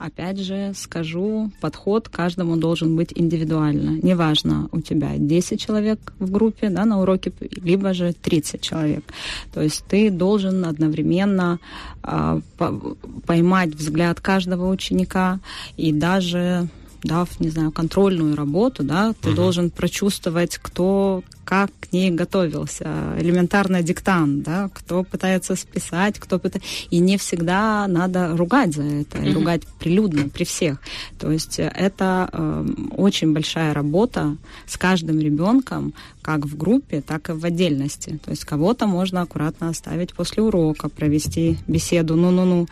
[0.00, 4.00] Опять же, скажу, подход каждому должен быть индивидуально.
[4.02, 7.32] Неважно, у тебя 10 человек в группе да, на уроке,
[7.62, 9.04] либо же 30 человек.
[9.52, 11.58] То есть ты должен одновременно
[12.00, 15.38] по- поймать взгляд каждого ученика
[15.76, 16.68] и даже
[17.04, 19.36] дав, не знаю, контрольную работу, да, ты Мгм.
[19.36, 23.14] должен прочувствовать, кто как к ней готовился.
[23.18, 26.68] Элементарно диктант, да, кто пытается списать, кто пытается...
[26.90, 29.34] И не всегда надо ругать за это, Мгм.
[29.34, 30.78] ругать прилюдно при всех.
[31.18, 37.30] То есть э, это эм, очень большая работа с каждым ребенком, как в группе, так
[37.30, 38.20] и в отдельности.
[38.24, 42.68] То есть кого-то можно аккуратно оставить после урока, провести беседу, ну-ну-ну.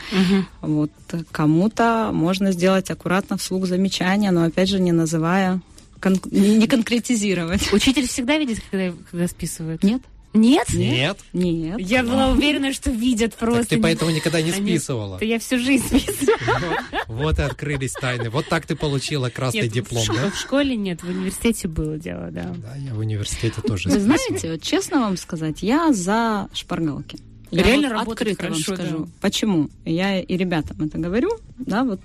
[0.61, 5.61] Вот э, кому-то можно сделать аккуратно вслух замечания, но опять же не называя
[6.00, 7.72] кон- не конкретизировать.
[7.72, 9.82] Учитель всегда видит, когда, когда списывают?
[9.82, 10.02] Нет?
[10.34, 10.68] Нет?
[10.74, 11.18] Нет.
[11.32, 11.80] Нет.
[11.80, 13.61] Я была уверена, что видят просто.
[13.62, 15.18] Так ты поэтому никогда не Они- списывала.
[15.18, 16.76] Да я всю жизнь списывала.
[17.08, 18.28] Вот и открылись тайны.
[18.28, 20.30] Вот так ты получила красный Нет, диплом, да?
[20.30, 22.54] в школе нет, в университете было дело, да.
[22.58, 27.18] Да, я в университете тоже Вы знаете, вот честно вам сказать, я за шпаргалки.
[27.50, 28.98] Я Реально вот открыто вам хорошо, скажу.
[29.06, 29.11] да.
[29.22, 29.70] Почему?
[29.87, 31.30] Я и ребятам это говорю.
[31.58, 32.00] Да, вот.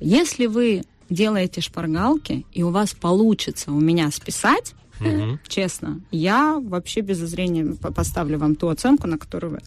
[0.00, 0.82] Если вы
[1.14, 5.40] делаете шпаргалки, и у вас получится у меня списать, Мгм.
[5.48, 9.60] честно, я вообще без зазрения по- поставлю вам ту оценку, на которую вы...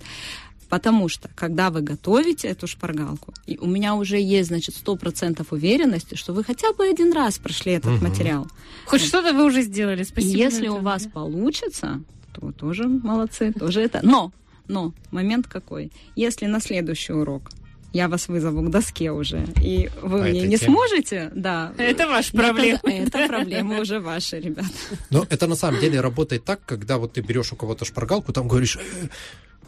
[0.69, 6.15] Потому что, когда вы готовите эту шпаргалку, и у меня уже есть, значит, 100% уверенности,
[6.15, 8.09] что вы хотя бы один раз прошли этот Мгм.
[8.09, 8.47] материал.
[8.85, 10.37] Хоть что-то вы уже сделали, И спасибо.
[10.37, 11.09] если за у вас да.
[11.11, 12.01] получится,
[12.33, 14.01] то тоже молодцы, тоже это.
[14.03, 14.31] Но,
[14.67, 15.91] но, момент какой?
[16.17, 17.49] Если на следующий урок
[17.93, 20.71] я вас вызову к доске уже, и вы По мне не теме.
[20.73, 21.73] сможете, да.
[21.77, 22.79] Это ваша проблема.
[22.79, 24.65] тогда Это проблема уже ваша, ребят.
[25.09, 28.47] Но это на самом деле работает так, когда вот ты берешь у кого-то шпаргалку, там
[28.47, 29.07] говоришь, «Э,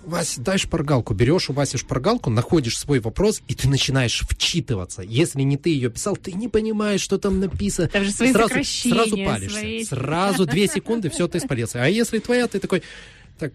[0.05, 1.13] Вася, дай шпаргалку.
[1.13, 5.01] Берешь у Васи шпаргалку, находишь свой вопрос, и ты начинаешь вчитываться.
[5.01, 7.89] Если не ты ее писал, ты не понимаешь, что там написано.
[7.89, 9.59] Там же свои сразу, сразу палишься.
[9.59, 11.83] свои- Сразу две секунды, все, ты спалился.
[11.83, 12.81] А если твоя, ты такой...
[13.39, 13.53] Так,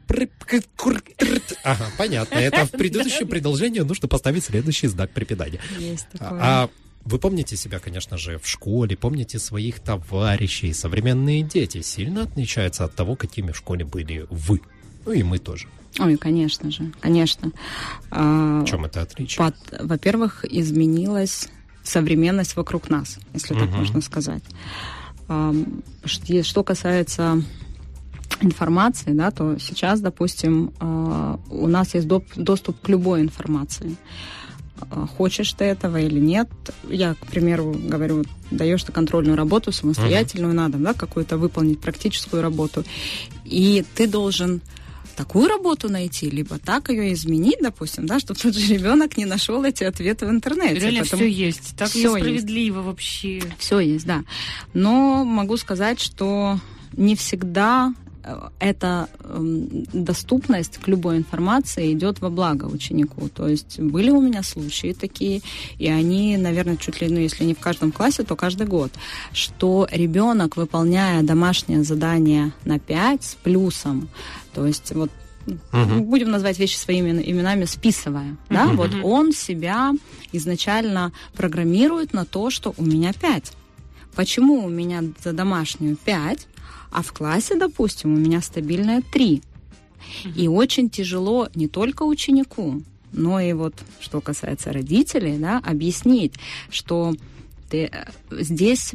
[1.63, 2.37] ага, понятно.
[2.37, 5.61] Это в предыдущем предложении нужно поставить следующий знак препинания.
[5.79, 6.29] Есть такое.
[6.41, 6.71] А, а
[7.05, 10.73] вы помните себя, конечно же, в школе, помните своих товарищей.
[10.73, 14.61] Современные дети сильно отличаются от того, какими в школе были вы.
[15.05, 15.69] Ну и мы тоже.
[15.99, 17.53] Ой, конечно же, конечно.
[18.11, 19.53] А, В чем это отличие?
[19.81, 21.49] во-первых, изменилась
[21.85, 23.77] современность вокруг нас, если так Мгм.
[23.77, 24.43] можно сказать.
[25.27, 27.43] Что касается
[28.41, 33.97] информации, да, то сейчас, допустим, а, у нас есть доп- доступ к любой информации.
[34.91, 36.49] А, Хочешь ты этого или нет?
[36.89, 42.85] Я, к примеру, говорю, даешь ты контрольную работу самостоятельную, надо, да, какую-то выполнить практическую работу,
[43.45, 44.61] и ты должен
[45.17, 49.63] такую работу найти, либо так ее изменить, допустим, да, чтобы тот же ребенок не нашел
[49.63, 50.81] эти ответы в интернете.
[50.81, 51.77] Реально потому- все есть.
[51.77, 53.41] Так Всё несправедливо вообще.
[53.59, 54.25] все есть, да.
[54.73, 56.59] Но могу сказать, что
[56.97, 58.04] не всегда э,
[58.59, 63.29] эта эм, доступность к любой информации идет во благо ученику.
[63.29, 65.43] То есть были у меня случаи такие,
[65.79, 68.93] и они, наверное, чуть ли, ну, если не в каждом классе, то каждый год,
[69.33, 74.09] что ребенок, выполняя домашнее задание на 5 с плюсом,
[74.55, 75.11] то есть вот
[75.73, 76.05] Мгм.
[76.05, 78.77] будем назвать вещи своими именами, списывая, да, Мгм.
[78.77, 79.93] вот он себя
[80.33, 83.53] изначально программирует на то, что у меня 5.
[84.15, 86.47] Почему у меня за домашнюю 5,
[86.95, 89.43] а в классе, допустим, у меня стабильная 3?
[90.37, 96.35] И очень тяжело не только ученику, но и вот, что касается родителей, да, объяснить,
[96.71, 97.15] что
[97.71, 98.05] ты, э,
[98.43, 98.95] здесь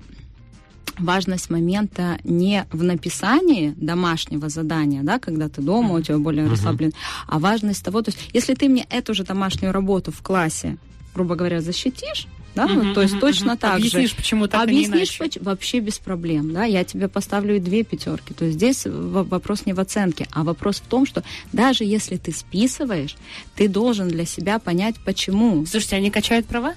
[0.98, 6.54] важность момента не в написании домашнего задания, да, когда ты дома, у тебя более Мгм.
[6.54, 6.94] расслаблен,
[7.28, 10.78] а важность того, то есть если ты мне эту же домашнюю работу в классе,
[11.16, 13.58] грубо говоря, защитишь, да, ну, Мгм, то есть мгм, точно мгм.
[13.58, 13.88] так же.
[13.88, 15.20] Объяснишь, почему так, а Объяснишь иначе.
[15.20, 18.34] поч- вообще без проблем, да, я тебе поставлю и две пятерки.
[18.34, 22.32] То есть здесь вопрос не в оценке, а вопрос в том, что даже если ты
[22.32, 23.16] списываешь,
[23.56, 25.66] ты должен для себя понять, почему.
[25.66, 26.74] Слушайте, они качают права?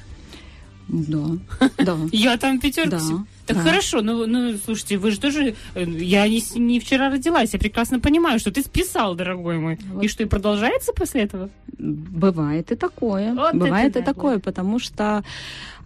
[0.88, 1.38] Да,
[1.78, 1.96] да.
[2.12, 2.90] Я там пятерку.
[2.90, 3.24] Да.
[3.46, 3.62] Так да.
[3.62, 5.54] хорошо, ну, ну, слушайте, вы же тоже...
[5.74, 9.78] э, Я не, не вчера родилась, я прекрасно понимаю, что ты списал, дорогой мой.
[9.92, 10.04] Вот.
[10.04, 11.50] И что, и продолжается после этого?
[11.78, 13.34] Бывает и такое.
[13.34, 14.44] Вот Бывает это и да, такое, вот.
[14.44, 15.24] потому что,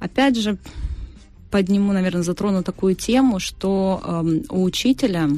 [0.01, 0.59] опять же,
[1.51, 5.31] подниму, наверное, затрону такую тему, что эм, у учителя,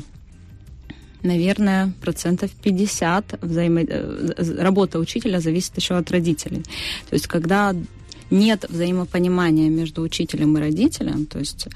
[1.22, 3.80] наверное, процентов 50 взаимо...
[3.82, 6.62] э, работа учителя зависит еще от родителей.
[7.10, 7.74] То есть, когда
[8.30, 11.68] нет взаимопонимания между учителем и родителем, то есть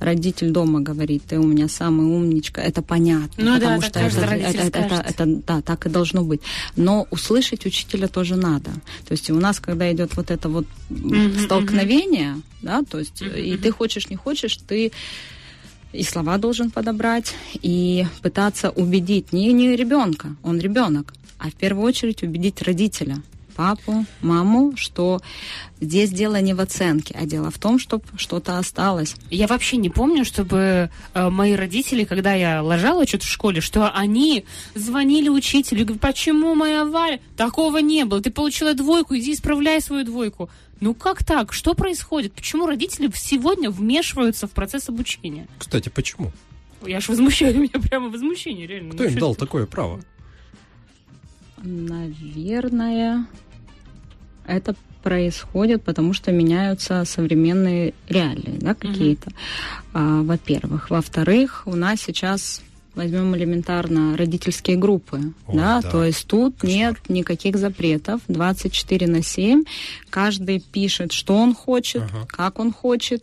[0.00, 4.00] родитель дома говорит, ты у меня самый умничка, это понятно, Ну да, потому так что
[4.00, 5.06] это, это, это, скажет.
[5.06, 6.40] это, да, так и должно быть.
[6.76, 8.70] Но услышать учителя тоже надо.
[9.06, 13.34] То есть у нас, когда идет вот это вот Мгм, столкновение, да, то есть Мгм,
[13.36, 14.92] и ты хочешь, не хочешь, ты
[15.92, 21.84] и слова должен подобрать, и пытаться убедить не, не ребенка, он ребенок, а в первую
[21.86, 23.22] очередь убедить родителя,
[23.54, 25.20] папу, маму, что
[25.80, 29.14] здесь дело не в оценке, а дело в том, чтобы что-то осталось.
[29.30, 33.90] Я вообще не помню, чтобы э, мои родители, когда я ложала что-то в школе, что
[33.90, 37.20] они звонили учителю и говорят, почему моя Валя?
[37.36, 38.20] Такого не было.
[38.20, 40.50] Ты получила двойку, иди исправляй свою двойку.
[40.80, 41.52] Ну как так?
[41.52, 42.32] Что происходит?
[42.32, 45.46] Почему родители сегодня вмешиваются в процесс обучения?
[45.58, 46.32] Кстати, почему?
[46.86, 48.92] Я аж возмущаю, у меня прямо возмущение, реально.
[48.92, 49.40] Кто Ну, им дал это?
[49.40, 50.02] такое право?
[51.62, 53.26] Наверное,
[54.46, 59.30] это происходит, потому что меняются современные реалии, да, какие-то,
[59.92, 60.88] а, во-первых.
[60.90, 62.62] Во-вторых, у нас сейчас
[62.94, 65.90] возьмем элементарно родительские группы, Ой, да, да.
[65.90, 66.76] то есть тут Кошмар.
[66.76, 69.64] нет никаких запретов, 24 на 7,
[70.10, 72.26] каждый пишет, что он хочет, Ага.
[72.28, 73.22] как он хочет,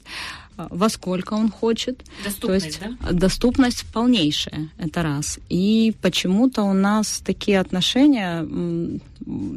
[0.58, 2.04] во сколько он хочет.
[2.24, 5.40] Доступность, То есть доступность полнейшая, это раз.
[5.50, 8.46] И почему-то у нас такие отношения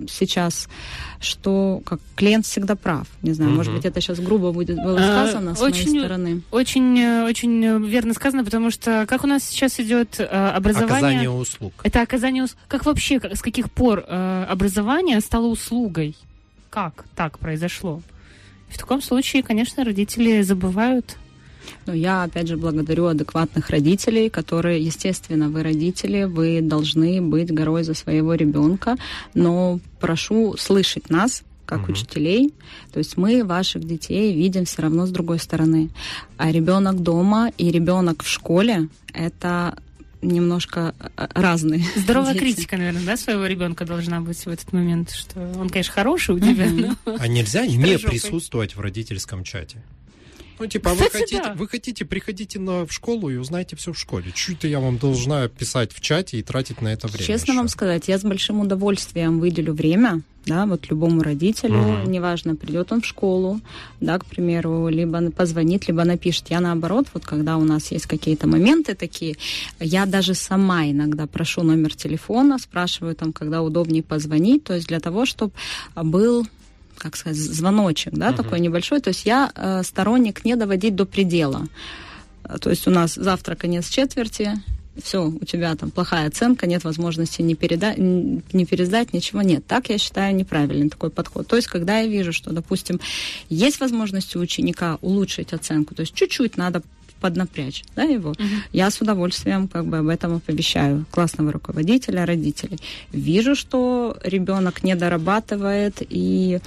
[0.08, 0.68] сейчас,
[1.20, 3.06] что как клиент всегда прав.
[3.22, 3.76] Не знаю, может Мгм.
[3.80, 6.42] быть, это сейчас грубо будет было А, сказано с очень- моей стороны.
[6.50, 10.96] Очень, э, очень э, верно сказано, потому что как у нас сейчас идет э, образование...
[10.98, 11.72] Оказание услуг.
[11.82, 16.14] Это оказание ус- Как вообще, как- с каких пор э, образование стало услугой?
[16.70, 18.02] Как так произошло?
[18.74, 21.16] В таком случае, конечно, родители забывают.
[21.86, 27.84] Но я, опять же, благодарю адекватных родителей, которые, естественно, вы родители, вы должны быть горой
[27.84, 28.96] за своего ребенка,
[29.32, 31.92] но прошу слышать нас, как Мгм.
[31.92, 32.52] учителей.
[32.92, 35.90] То есть мы ваших детей видим все равно с другой стороны.
[36.36, 39.78] А ребенок дома и ребенок в школе это
[40.24, 41.84] немножко э, разные.
[41.96, 42.42] Здоровая дети.
[42.42, 46.38] критика, наверное, да, своего ребенка должна быть в этот момент, что он, конечно, хороший у
[46.38, 46.96] тебя, но...
[47.18, 49.82] А нельзя не присутствовать в родительском чате?
[50.58, 51.54] Ну, типа, вы Кстати, хотите, да.
[51.54, 54.30] вы хотите, приходите на, в школу и узнайте все в школе.
[54.34, 57.26] Чуть-то я вам должна писать в чате и тратить на это время.
[57.26, 57.58] Честно еще.
[57.58, 62.10] вам сказать, я с большим удовольствием выделю время, да, вот любому родителю, Мгм.
[62.12, 63.60] неважно, придет он в школу,
[64.00, 66.50] да, к примеру, либо позвонит, либо напишет.
[66.50, 69.36] Я наоборот, вот когда у нас есть какие-то моменты такие,
[69.80, 75.00] я даже сама иногда прошу номер телефона, спрашиваю там, когда удобнее позвонить, то есть для
[75.00, 75.52] того, чтобы
[75.96, 76.46] был
[76.98, 78.36] как сказать, звоночек, да, Мгм.
[78.36, 79.00] такой небольшой.
[79.00, 81.66] То есть я э, сторонник не доводить до предела.
[82.44, 84.52] Э, То есть у нас завтра конец четверти,
[85.02, 87.96] все, у тебя там плохая оценка, нет возможности не, переда-
[88.52, 89.66] не пересдать, ничего нет.
[89.66, 91.48] Так я считаю неправильный такой подход.
[91.48, 93.00] То есть, когда я вижу, что, допустим,
[93.48, 96.82] есть возможность у ученика улучшить оценку, то есть чуть-чуть надо
[97.24, 98.34] поднапрячь да, его,
[98.72, 102.78] я с удовольствием как бы об этом оповещаю классного руководителя, родителей.
[103.12, 106.58] Вижу, что ребенок не дорабатывает и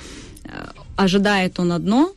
[0.44, 0.50] э,
[0.96, 2.12] ожидает он одно,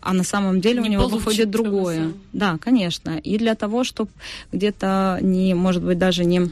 [0.00, 1.98] а на самом деле Не у него выходит другое.
[1.98, 2.12] всё.
[2.32, 3.18] Да, конечно.
[3.18, 4.10] И для того, чтобы
[4.52, 6.50] где-то не, может быть, даже не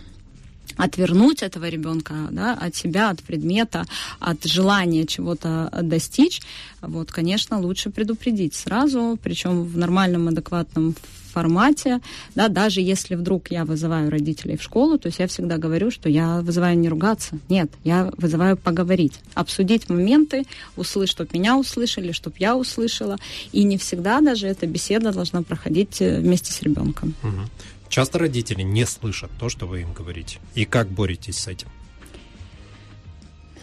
[0.77, 3.85] отвернуть этого ребенка да, от себя, от предмета,
[4.19, 6.43] от желания чего-то достичь,
[6.81, 10.95] вот, конечно, лучше предупредить сразу, причем в нормальном, адекватном
[11.31, 12.01] формате,
[12.35, 16.09] да, даже если вдруг я вызываю родителей в школу, то есть я всегда говорю, что
[16.09, 20.45] я вызываю не ругаться, нет, я вызываю поговорить, обсудить моменты,
[20.77, 23.17] услышать, чтобы меня услышали, чтобы я услышала,
[23.53, 27.15] и не всегда даже эта беседа должна проходить э, вместе с ребенком.
[27.23, 27.49] Мгм.
[27.89, 30.39] Часто родители не слышат то, что вы им говорите.
[30.55, 31.69] И как боретесь с этим?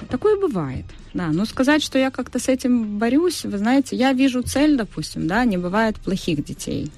[0.10, 1.28] Такое бывает, да.
[1.28, 5.44] Но сказать, что я как-то с этим борюсь, вы знаете, я вижу цель, допустим, да,
[5.46, 6.92] не бывает плохих детей.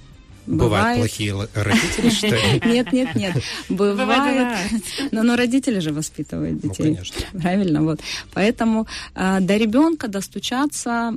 [0.58, 2.62] Бывают плохие родители, что ли?
[2.74, 3.36] Нет, нет, нет.
[3.70, 4.58] Бывает.
[5.12, 6.84] Но, но родители же воспитывают Ну, детей.
[6.96, 7.26] конечно.
[7.40, 8.00] Правильно, вот.
[8.34, 11.14] Поэтому э, до ребенка достучаться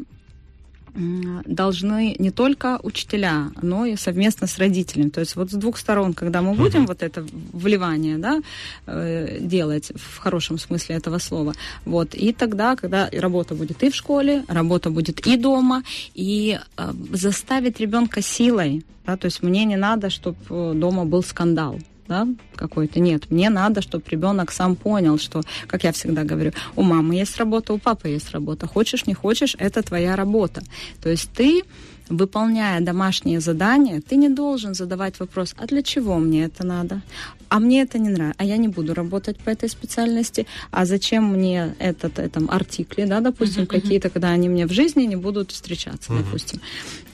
[0.94, 5.08] должны не только учителя, но и совместно с родителями.
[5.08, 8.42] То есть вот с двух сторон, когда мы будем вот это вливание да,
[8.86, 13.94] э, делать в хорошем смысле этого слова, вот, и тогда, когда работа будет и в
[13.94, 15.82] школе, работа будет и дома,
[16.14, 21.78] и э, заставить ребенка силой, да, то есть мне не надо, чтобы дома был скандал,
[22.12, 23.00] да, какой-то.
[23.00, 27.38] Нет, мне надо, чтобы ребенок сам понял, что, как я всегда говорю, у мамы есть
[27.38, 28.66] работа, у папы есть работа.
[28.66, 30.62] Хочешь, не хочешь, это твоя работа.
[31.02, 31.62] То есть ты
[32.08, 37.00] выполняя домашние задания, ты не должен задавать вопрос, а для чего мне это надо?
[37.48, 41.24] А мне это не нравится, а я не буду работать по этой специальности, а зачем
[41.24, 46.12] мне этот, этом артикли, да, допустим, какие-то, когда они мне в жизни не будут встречаться,
[46.12, 46.24] Мгм.
[46.24, 46.60] допустим.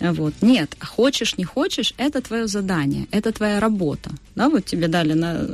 [0.01, 0.35] Вот.
[0.43, 4.11] Нет, хочешь, не хочешь, это твое задание, это твоя работа.
[4.37, 5.49] Да, вот тебе дали на...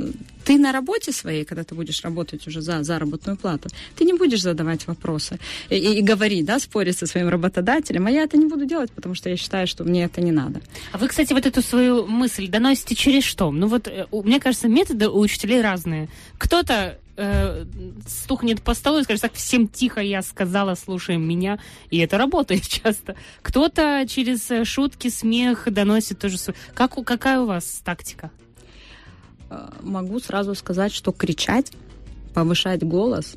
[0.45, 4.41] Ты на работе своей, когда ты будешь работать уже за заработную плату, ты не будешь
[4.41, 8.45] задавать вопросы и, и- и говорить, да, спорить со своим работодателем, а я это не
[8.45, 10.61] буду делать, потому что я считаю, что мне это не надо.
[10.91, 13.51] А вы, кстати, вот эту свою мысль доносите через что?
[13.51, 16.07] Ну вот, э, мне кажется, методы у учителей разные.
[16.37, 17.65] Кто-то э,
[18.07, 22.67] стукнет по столу и скажет, так, всем тихо, я сказала, слушаем меня, и это работает
[22.67, 23.15] часто.
[23.41, 26.55] Кто-то через э, шутки, смех доносит тоже свой...
[26.73, 28.31] Как, какая у вас тактика?
[29.49, 31.71] Э, Могу сразу сказать, что кричать,
[32.33, 33.35] повышать голос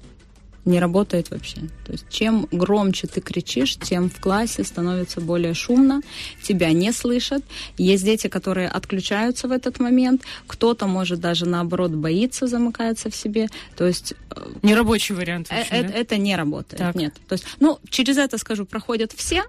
[0.68, 1.56] не работает вообще.
[1.86, 6.02] То есть чем громче ты кричишь, тем в классе становится более шумно,
[6.42, 7.42] тебя не слышат.
[7.78, 13.48] Есть дети, которые отключаются в этот момент, кто-то может даже наоборот боится, замыкается в себе.
[13.76, 15.48] То есть э, Нерабочий вариант.
[15.50, 15.94] э- вообще, э- да?
[15.94, 16.78] это не работает.
[16.78, 16.94] Так.
[16.94, 17.14] Нет.
[17.28, 19.44] То есть, ну, через это скажу, проходят все,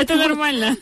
[0.00, 0.76] Это нормально.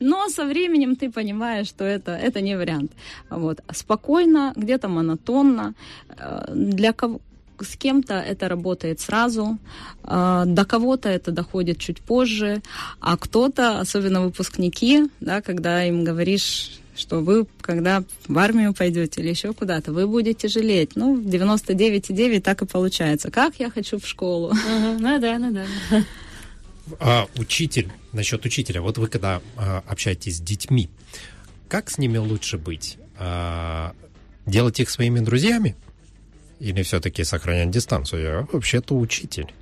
[0.00, 2.92] но со временем ты понимаешь, что это, это не вариант.
[3.30, 3.60] Вот.
[3.72, 5.74] Спокойно, где-то монотонно.
[6.18, 7.20] Э, Для кого
[7.58, 9.58] с кем-то это работает сразу,
[10.04, 12.60] э, до кого-то это доходит чуть позже,
[13.00, 19.28] а кто-то, особенно выпускники, да, когда им говоришь что вы, когда в армию пойдете или
[19.28, 20.96] еще куда-то, вы будете жалеть.
[20.96, 23.30] Ну, 99,9 так и получается.
[23.30, 24.50] Как я хочу в школу.
[24.50, 25.66] Ага, Ну да, ну да.
[27.00, 28.80] А, учитель, насчет учителя.
[28.80, 30.88] Вот вы когда а, общаетесь с детьми,
[31.68, 32.98] как с ними лучше быть?
[33.18, 33.92] А,
[34.46, 35.76] делать их своими друзьями?
[36.60, 38.22] Или все-таки сохранять дистанцию?
[38.22, 39.52] Я вообще-то учитель.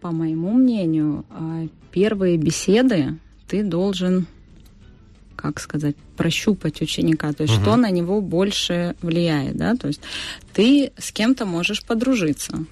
[0.00, 4.26] По моему мнению, а, первые беседы ты должен,
[5.36, 7.62] как сказать, прощупать ученика, то есть Мгм.
[7.62, 10.00] что на него больше влияет, да, то есть
[10.54, 12.64] ты с кем-то можешь подружиться,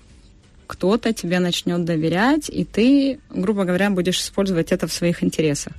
[0.70, 5.72] кто-то тебе начнет доверять, и ты, грубо говоря, будешь использовать это в своих интересах.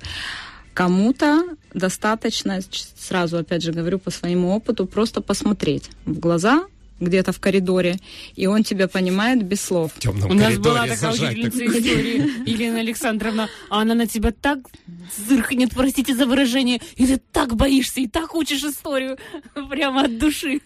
[0.73, 2.59] Кому-то достаточно,
[2.97, 6.65] сразу опять же говорю по своему опыту, просто посмотреть в глаза
[6.99, 7.99] где-то в коридоре,
[8.35, 9.93] и он тебя понимает без слов.
[9.95, 14.59] В темном У нас была такая учительница истории, Елена Александровна, а она на тебя так
[15.27, 19.17] зыркнет, простите за выражение, и ты так боишься, и так учишь историю
[19.69, 20.59] прямо от души.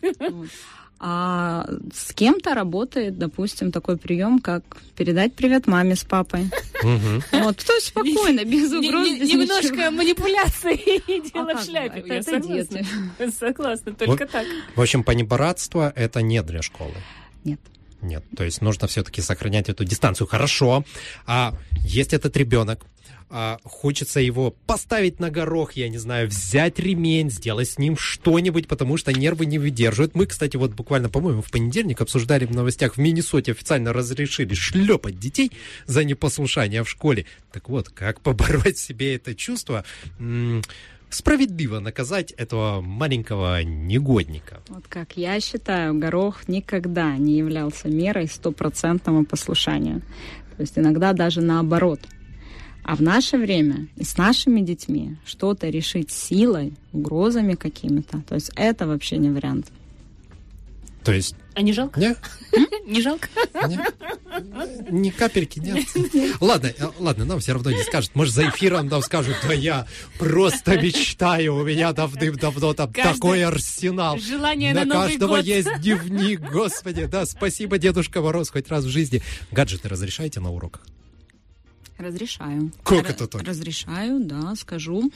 [1.00, 4.64] А с кем-то работает, допустим, такой прием, как
[4.96, 6.50] передать привет маме с папой.
[6.84, 12.00] Вот, то есть спокойно, без угроз, Немножко манипуляции и А дело в шляпе.
[12.00, 12.82] это- Я согласна.
[13.40, 14.46] Согласна, только так.
[14.76, 16.94] В общем, понебратство— это не для школы.
[17.44, 17.60] Нет.
[18.02, 20.28] Нет, то есть нужно все-таки сохранять эту дистанцию.
[20.28, 20.84] Хорошо.
[21.26, 21.54] А
[21.86, 22.82] есть этот ребенок,
[23.38, 28.70] а, хочется его поставить на горох, я не знаю, взять ремень, сделать с ним что-нибудь,
[28.70, 30.16] потому что нервы не выдерживают.
[30.16, 35.20] Мы, кстати, вот буквально, по-моему, в понедельник обсуждали в новостях, в Миннесоте официально разрешили шлепать
[35.20, 35.52] детей
[35.86, 37.26] за непослушание в школе.
[37.52, 39.84] Так вот, как побороть в себе это чувство?
[41.10, 44.62] Справедливо наказать этого маленького негодника.
[44.70, 50.02] Вот как я считаю, горох никогда не являлся мерой стопроцентного послушания.
[50.56, 52.00] То есть иногда даже наоборот.
[52.88, 58.52] А в наше время и с нашими детьми что-то решить силой, угрозами какими-то, то есть
[58.56, 59.72] это вообще не вариант.
[61.04, 62.00] То есть, А не жалко?
[62.00, 62.16] не,
[62.94, 63.28] Не жалко?
[64.92, 65.86] ни капельки нет.
[66.42, 68.12] Ладно, э, ладно, нам все равно не скажут.
[68.14, 69.88] Может, за эфиром нам скажут, да я
[70.20, 74.18] просто мечтаю, у меня давным-давно там Каждый- такой арсенал.
[74.20, 75.46] Желание на На каждого год.
[75.46, 79.22] есть дневник, господи, да, спасибо, Дедушка Мороз, хоть раз в жизни.
[79.52, 80.82] Гаджеты разрешаете на уроках?
[81.98, 82.72] Разрешаю.
[82.84, 83.44] Как Р- это так?
[83.44, 85.12] Разрешаю, да, скажу.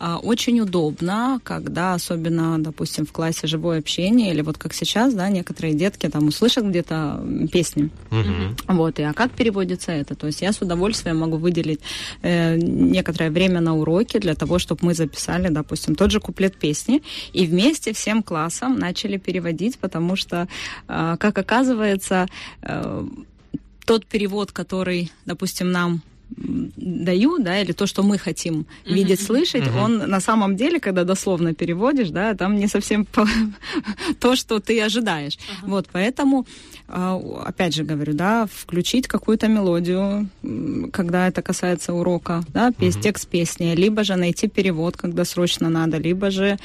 [0.00, 5.28] А, Очень удобно, когда особенно, допустим, в классе живое общение, или вот как сейчас, да,
[5.28, 7.90] некоторые детки там услышат где-то песни.
[8.10, 8.56] Мгм.
[8.66, 10.16] Вот, и а как переводится это?
[10.16, 11.80] То есть я с удовольствием могу выделить
[12.22, 17.02] э, некоторое время на уроке для того, чтобы мы записали, допустим, тот же куплет песни,
[17.32, 20.48] и вместе всем классом начали переводить, потому что,
[20.88, 22.26] э, как оказывается,
[22.62, 23.06] э,
[23.86, 26.02] тот перевод, который, допустим, нам
[26.36, 29.76] м, дают, да, или то, что мы хотим видеть, слышать, Мгм.
[29.78, 33.26] он на самом деле, когда дословно переводишь, да, там не совсем по-
[34.20, 35.38] то, что ты ожидаешь.
[35.62, 36.46] Вот, поэтому,
[36.88, 40.28] а, опять же говорю, да, включить какую-то мелодию,
[40.92, 43.02] когда это касается урока, да, пес- Мгм.
[43.02, 46.58] текст песни, либо же найти перевод, когда срочно надо, либо же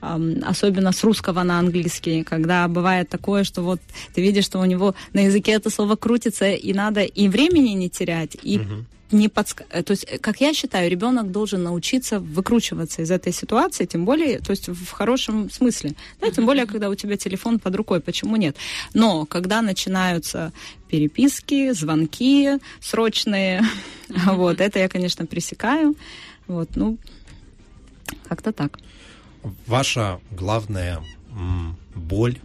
[0.00, 3.80] особенно с русского на английский, когда бывает такое, что вот
[4.14, 7.88] ты видишь, что у него на языке это слово крутится, и надо и времени не
[7.90, 8.86] терять, и Мгм.
[9.12, 9.62] не подск...
[9.70, 14.04] э, То есть, э, как я считаю, ребенок должен научиться выкручиваться из этой ситуации, тем
[14.04, 15.94] более, то есть в хорошем смысле.
[16.20, 18.56] Да, тем более, когда у тебя телефон под рукой, почему нет?
[18.94, 20.52] Но когда начинаются
[20.88, 23.62] переписки, звонки срочные,
[24.08, 25.94] вот, это я, конечно, пресекаю.
[26.46, 26.96] Вот, ну,
[28.28, 28.78] как-то так.
[29.66, 31.02] Ваша главная
[31.94, 32.38] боль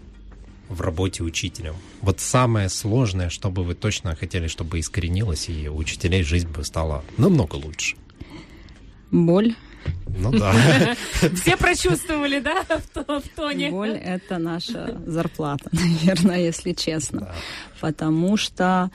[0.70, 1.76] в работе учителем?
[2.02, 6.64] Вот самое сложное, что бы вы точно хотели, чтобы искоренилось, и у учителей жизнь бы
[6.64, 7.96] стала намного лучше.
[9.12, 9.56] Боль.
[10.18, 10.96] Ну да.
[11.36, 13.70] Все прочувствовали, да, в, в тоне?
[13.70, 17.22] Боль– это наша зарплата, наверное, если честно.
[17.22, 17.36] Да.
[17.82, 18.90] Потому что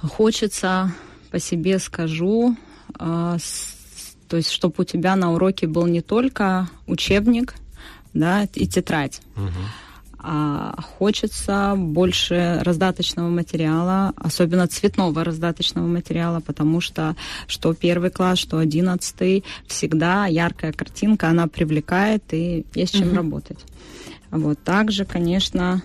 [0.00, 0.92] хочется,
[1.30, 2.56] по себе скажу,
[2.98, 3.69] а, с-
[4.30, 7.54] то есть, чтобы у тебя на уроке был не только учебник,
[8.14, 9.50] да, и тетрадь, Мгм.
[10.22, 17.16] А хочется больше раздаточного материала, особенно цветного раздаточного материала, потому что
[17.46, 23.16] что первый класс, что одиннадцатый, всегда яркая картинка, она привлекает и есть чем угу.
[23.16, 23.64] работать.
[24.30, 25.82] Вот также, конечно,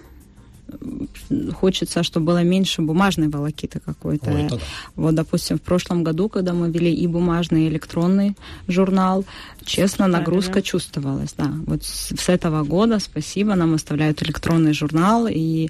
[1.54, 4.32] хочется, чтобы было меньше бумажной волокиты какой-то.
[4.32, 4.58] Ой, да.
[4.96, 8.36] Вот, допустим, в прошлом году, когда мы вели и бумажный, и электронный
[8.68, 9.26] журнал,
[9.64, 11.52] честно, нагрузка чувствовалась, да.
[11.66, 15.70] Вот с, с этого года, спасибо, нам оставляют электронный журнал, и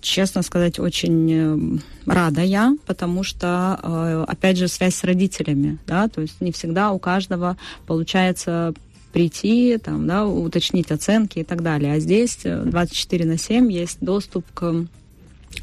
[0.00, 6.08] честно сказать, очень э, рада я, потому что, э, опять же, связь с родителями, да,
[6.08, 8.74] то есть не всегда у каждого получается
[9.12, 11.94] прийти, там, да, уточнить оценки и так далее.
[11.94, 14.86] А здесь 24 на 7 есть доступ к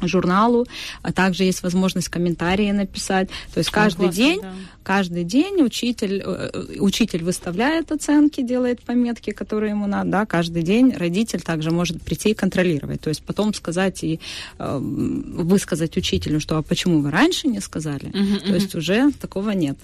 [0.02, 0.66] журналу,
[1.02, 3.28] а также есть возможность комментарии написать.
[3.52, 4.52] То есть каждый классно, день, да.
[4.82, 10.94] каждый день учитель, э, учитель выставляет оценки, делает пометки, которые ему надо, да, каждый день
[10.94, 13.00] родитель также может прийти и контролировать.
[13.00, 14.20] То есть потом сказать и
[14.58, 18.10] э, высказать учителю, что а почему вы раньше не сказали.
[18.10, 18.54] Uh-huh, То uh-huh.
[18.54, 19.78] есть уже такого нет.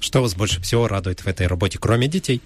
[0.00, 2.42] Что вас больше всего радует в этой работе, кроме детей?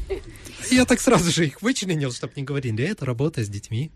[0.70, 3.90] Я так сразу же их вычленил, чтобы не говорили, это работа с детьми.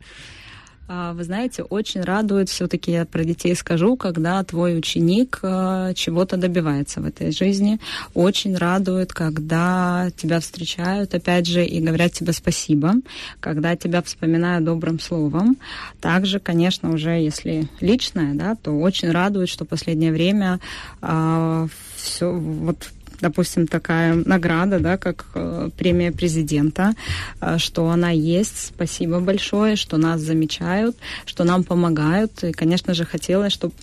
[0.88, 6.36] А, вы знаете, очень радует, все-таки я про детей скажу, когда твой ученик а, чего-то
[6.36, 7.80] добивается в этой жизни.
[8.14, 12.94] Очень радует, когда тебя встречают, опять же, и говорят тебе спасибо,
[13.40, 15.57] когда тебя вспоминают добрым словом.
[16.01, 20.61] Также, конечно, уже если личное, да, то очень радует, что в последнее время
[21.03, 21.66] а,
[21.97, 22.90] все вот
[23.20, 26.94] допустим, такая награда, да, как э, премия президента,
[27.40, 28.72] э, что она есть.
[28.74, 30.96] Спасибо большое, что нас замечают,
[31.26, 32.44] что нам помогают.
[32.44, 33.74] И, конечно же, хотелось, чтобы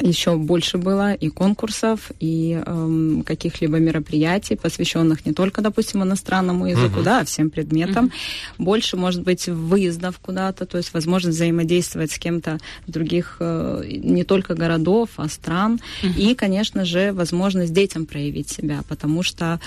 [0.00, 7.00] еще больше было и конкурсов, и эм, каких-либо мероприятий, посвященных не только, допустим, иностранному языку,
[7.00, 7.04] uh-huh.
[7.04, 8.06] да, а всем предметам.
[8.06, 8.10] Uh-huh.
[8.58, 14.54] Больше, может быть, выездов куда-то, то есть возможность взаимодействовать с кем-то других, э, не только
[14.54, 15.80] городов, а стран.
[16.02, 16.14] Uh-huh.
[16.16, 19.60] И, конечно же, возможность детям проявить себя, потому что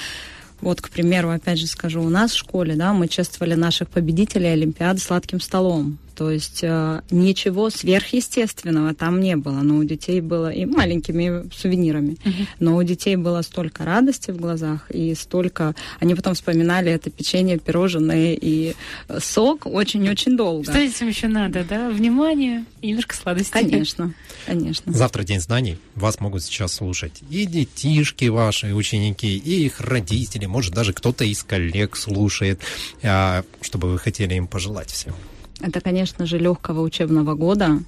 [0.62, 4.50] вот, к примеру, опять же скажу, у нас в школе, да, мы чествовали наших победителей
[4.50, 5.98] Олимпиады сладким столом.
[6.22, 9.62] То есть э, ничего сверхъестественного там не было.
[9.62, 12.12] Но у детей было и маленькими сувенирами.
[12.24, 12.48] Uh-huh.
[12.60, 15.74] Но у детей было столько радости в глазах и столько...
[16.00, 18.76] Они потом вспоминали это печенье, пирожное и
[19.18, 20.72] сок очень-очень долго.
[20.72, 21.90] Что этим еще надо, да?
[21.90, 23.52] Внимание и немножко сладости.
[23.52, 24.14] Конечно,
[24.46, 24.94] конечно.
[24.94, 25.80] Завтра День знаний.
[25.96, 30.46] Вас могут сейчас слушать и детишки ваши, ученики, и их родители.
[30.46, 32.60] Может, даже кто-то из коллег слушает.
[33.02, 35.16] А, чтобы вы хотели им пожелать всем.
[35.62, 37.84] Это, конечно же, легкого учебного года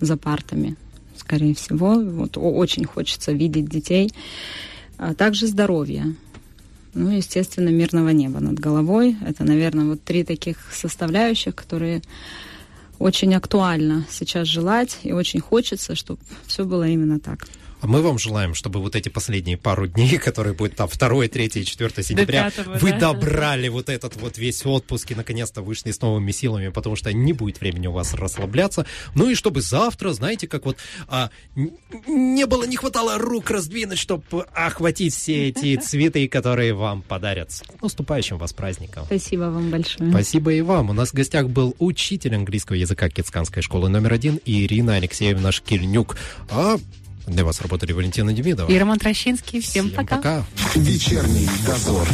[0.00, 0.76] за партами,
[1.16, 1.94] скорее всего.
[1.94, 4.12] Вот очень хочется видеть детей.
[4.96, 6.14] А также здоровье.
[6.94, 9.16] Ну, естественно, мирного неба над головой.
[9.26, 12.02] Это, наверное, вот три таких составляющих, которые
[12.98, 17.46] очень актуально сейчас желать, и очень хочется, чтобы все было именно так.
[17.80, 21.64] А мы вам желаем, чтобы вот эти последние пару дней, которые будут там 2, 3,
[21.64, 22.98] 4 сентября, 5, вы да?
[22.98, 27.32] добрали вот этот вот весь отпуск и наконец-то вышли с новыми силами, потому что не
[27.32, 28.86] будет времени у вас расслабляться.
[29.14, 31.30] Ну и чтобы завтра, знаете, как вот а,
[32.06, 37.52] не было, не хватало рук раздвинуть, чтобы охватить все эти цветы, которые вам подарят.
[37.52, 39.04] С наступающим вас праздником.
[39.06, 40.10] Спасибо вам большое.
[40.10, 40.90] Спасибо и вам.
[40.90, 46.16] У нас в гостях был учитель английского языка Китсканской школы номер один Ирина Алексеевна Шкильнюк.
[46.50, 46.78] А
[47.28, 49.60] для вас работали Валентина Демидова и Роман Трощинский.
[49.60, 50.16] Всем, Всем пока.
[50.16, 50.44] пока.
[50.74, 52.06] Вечерний дозор.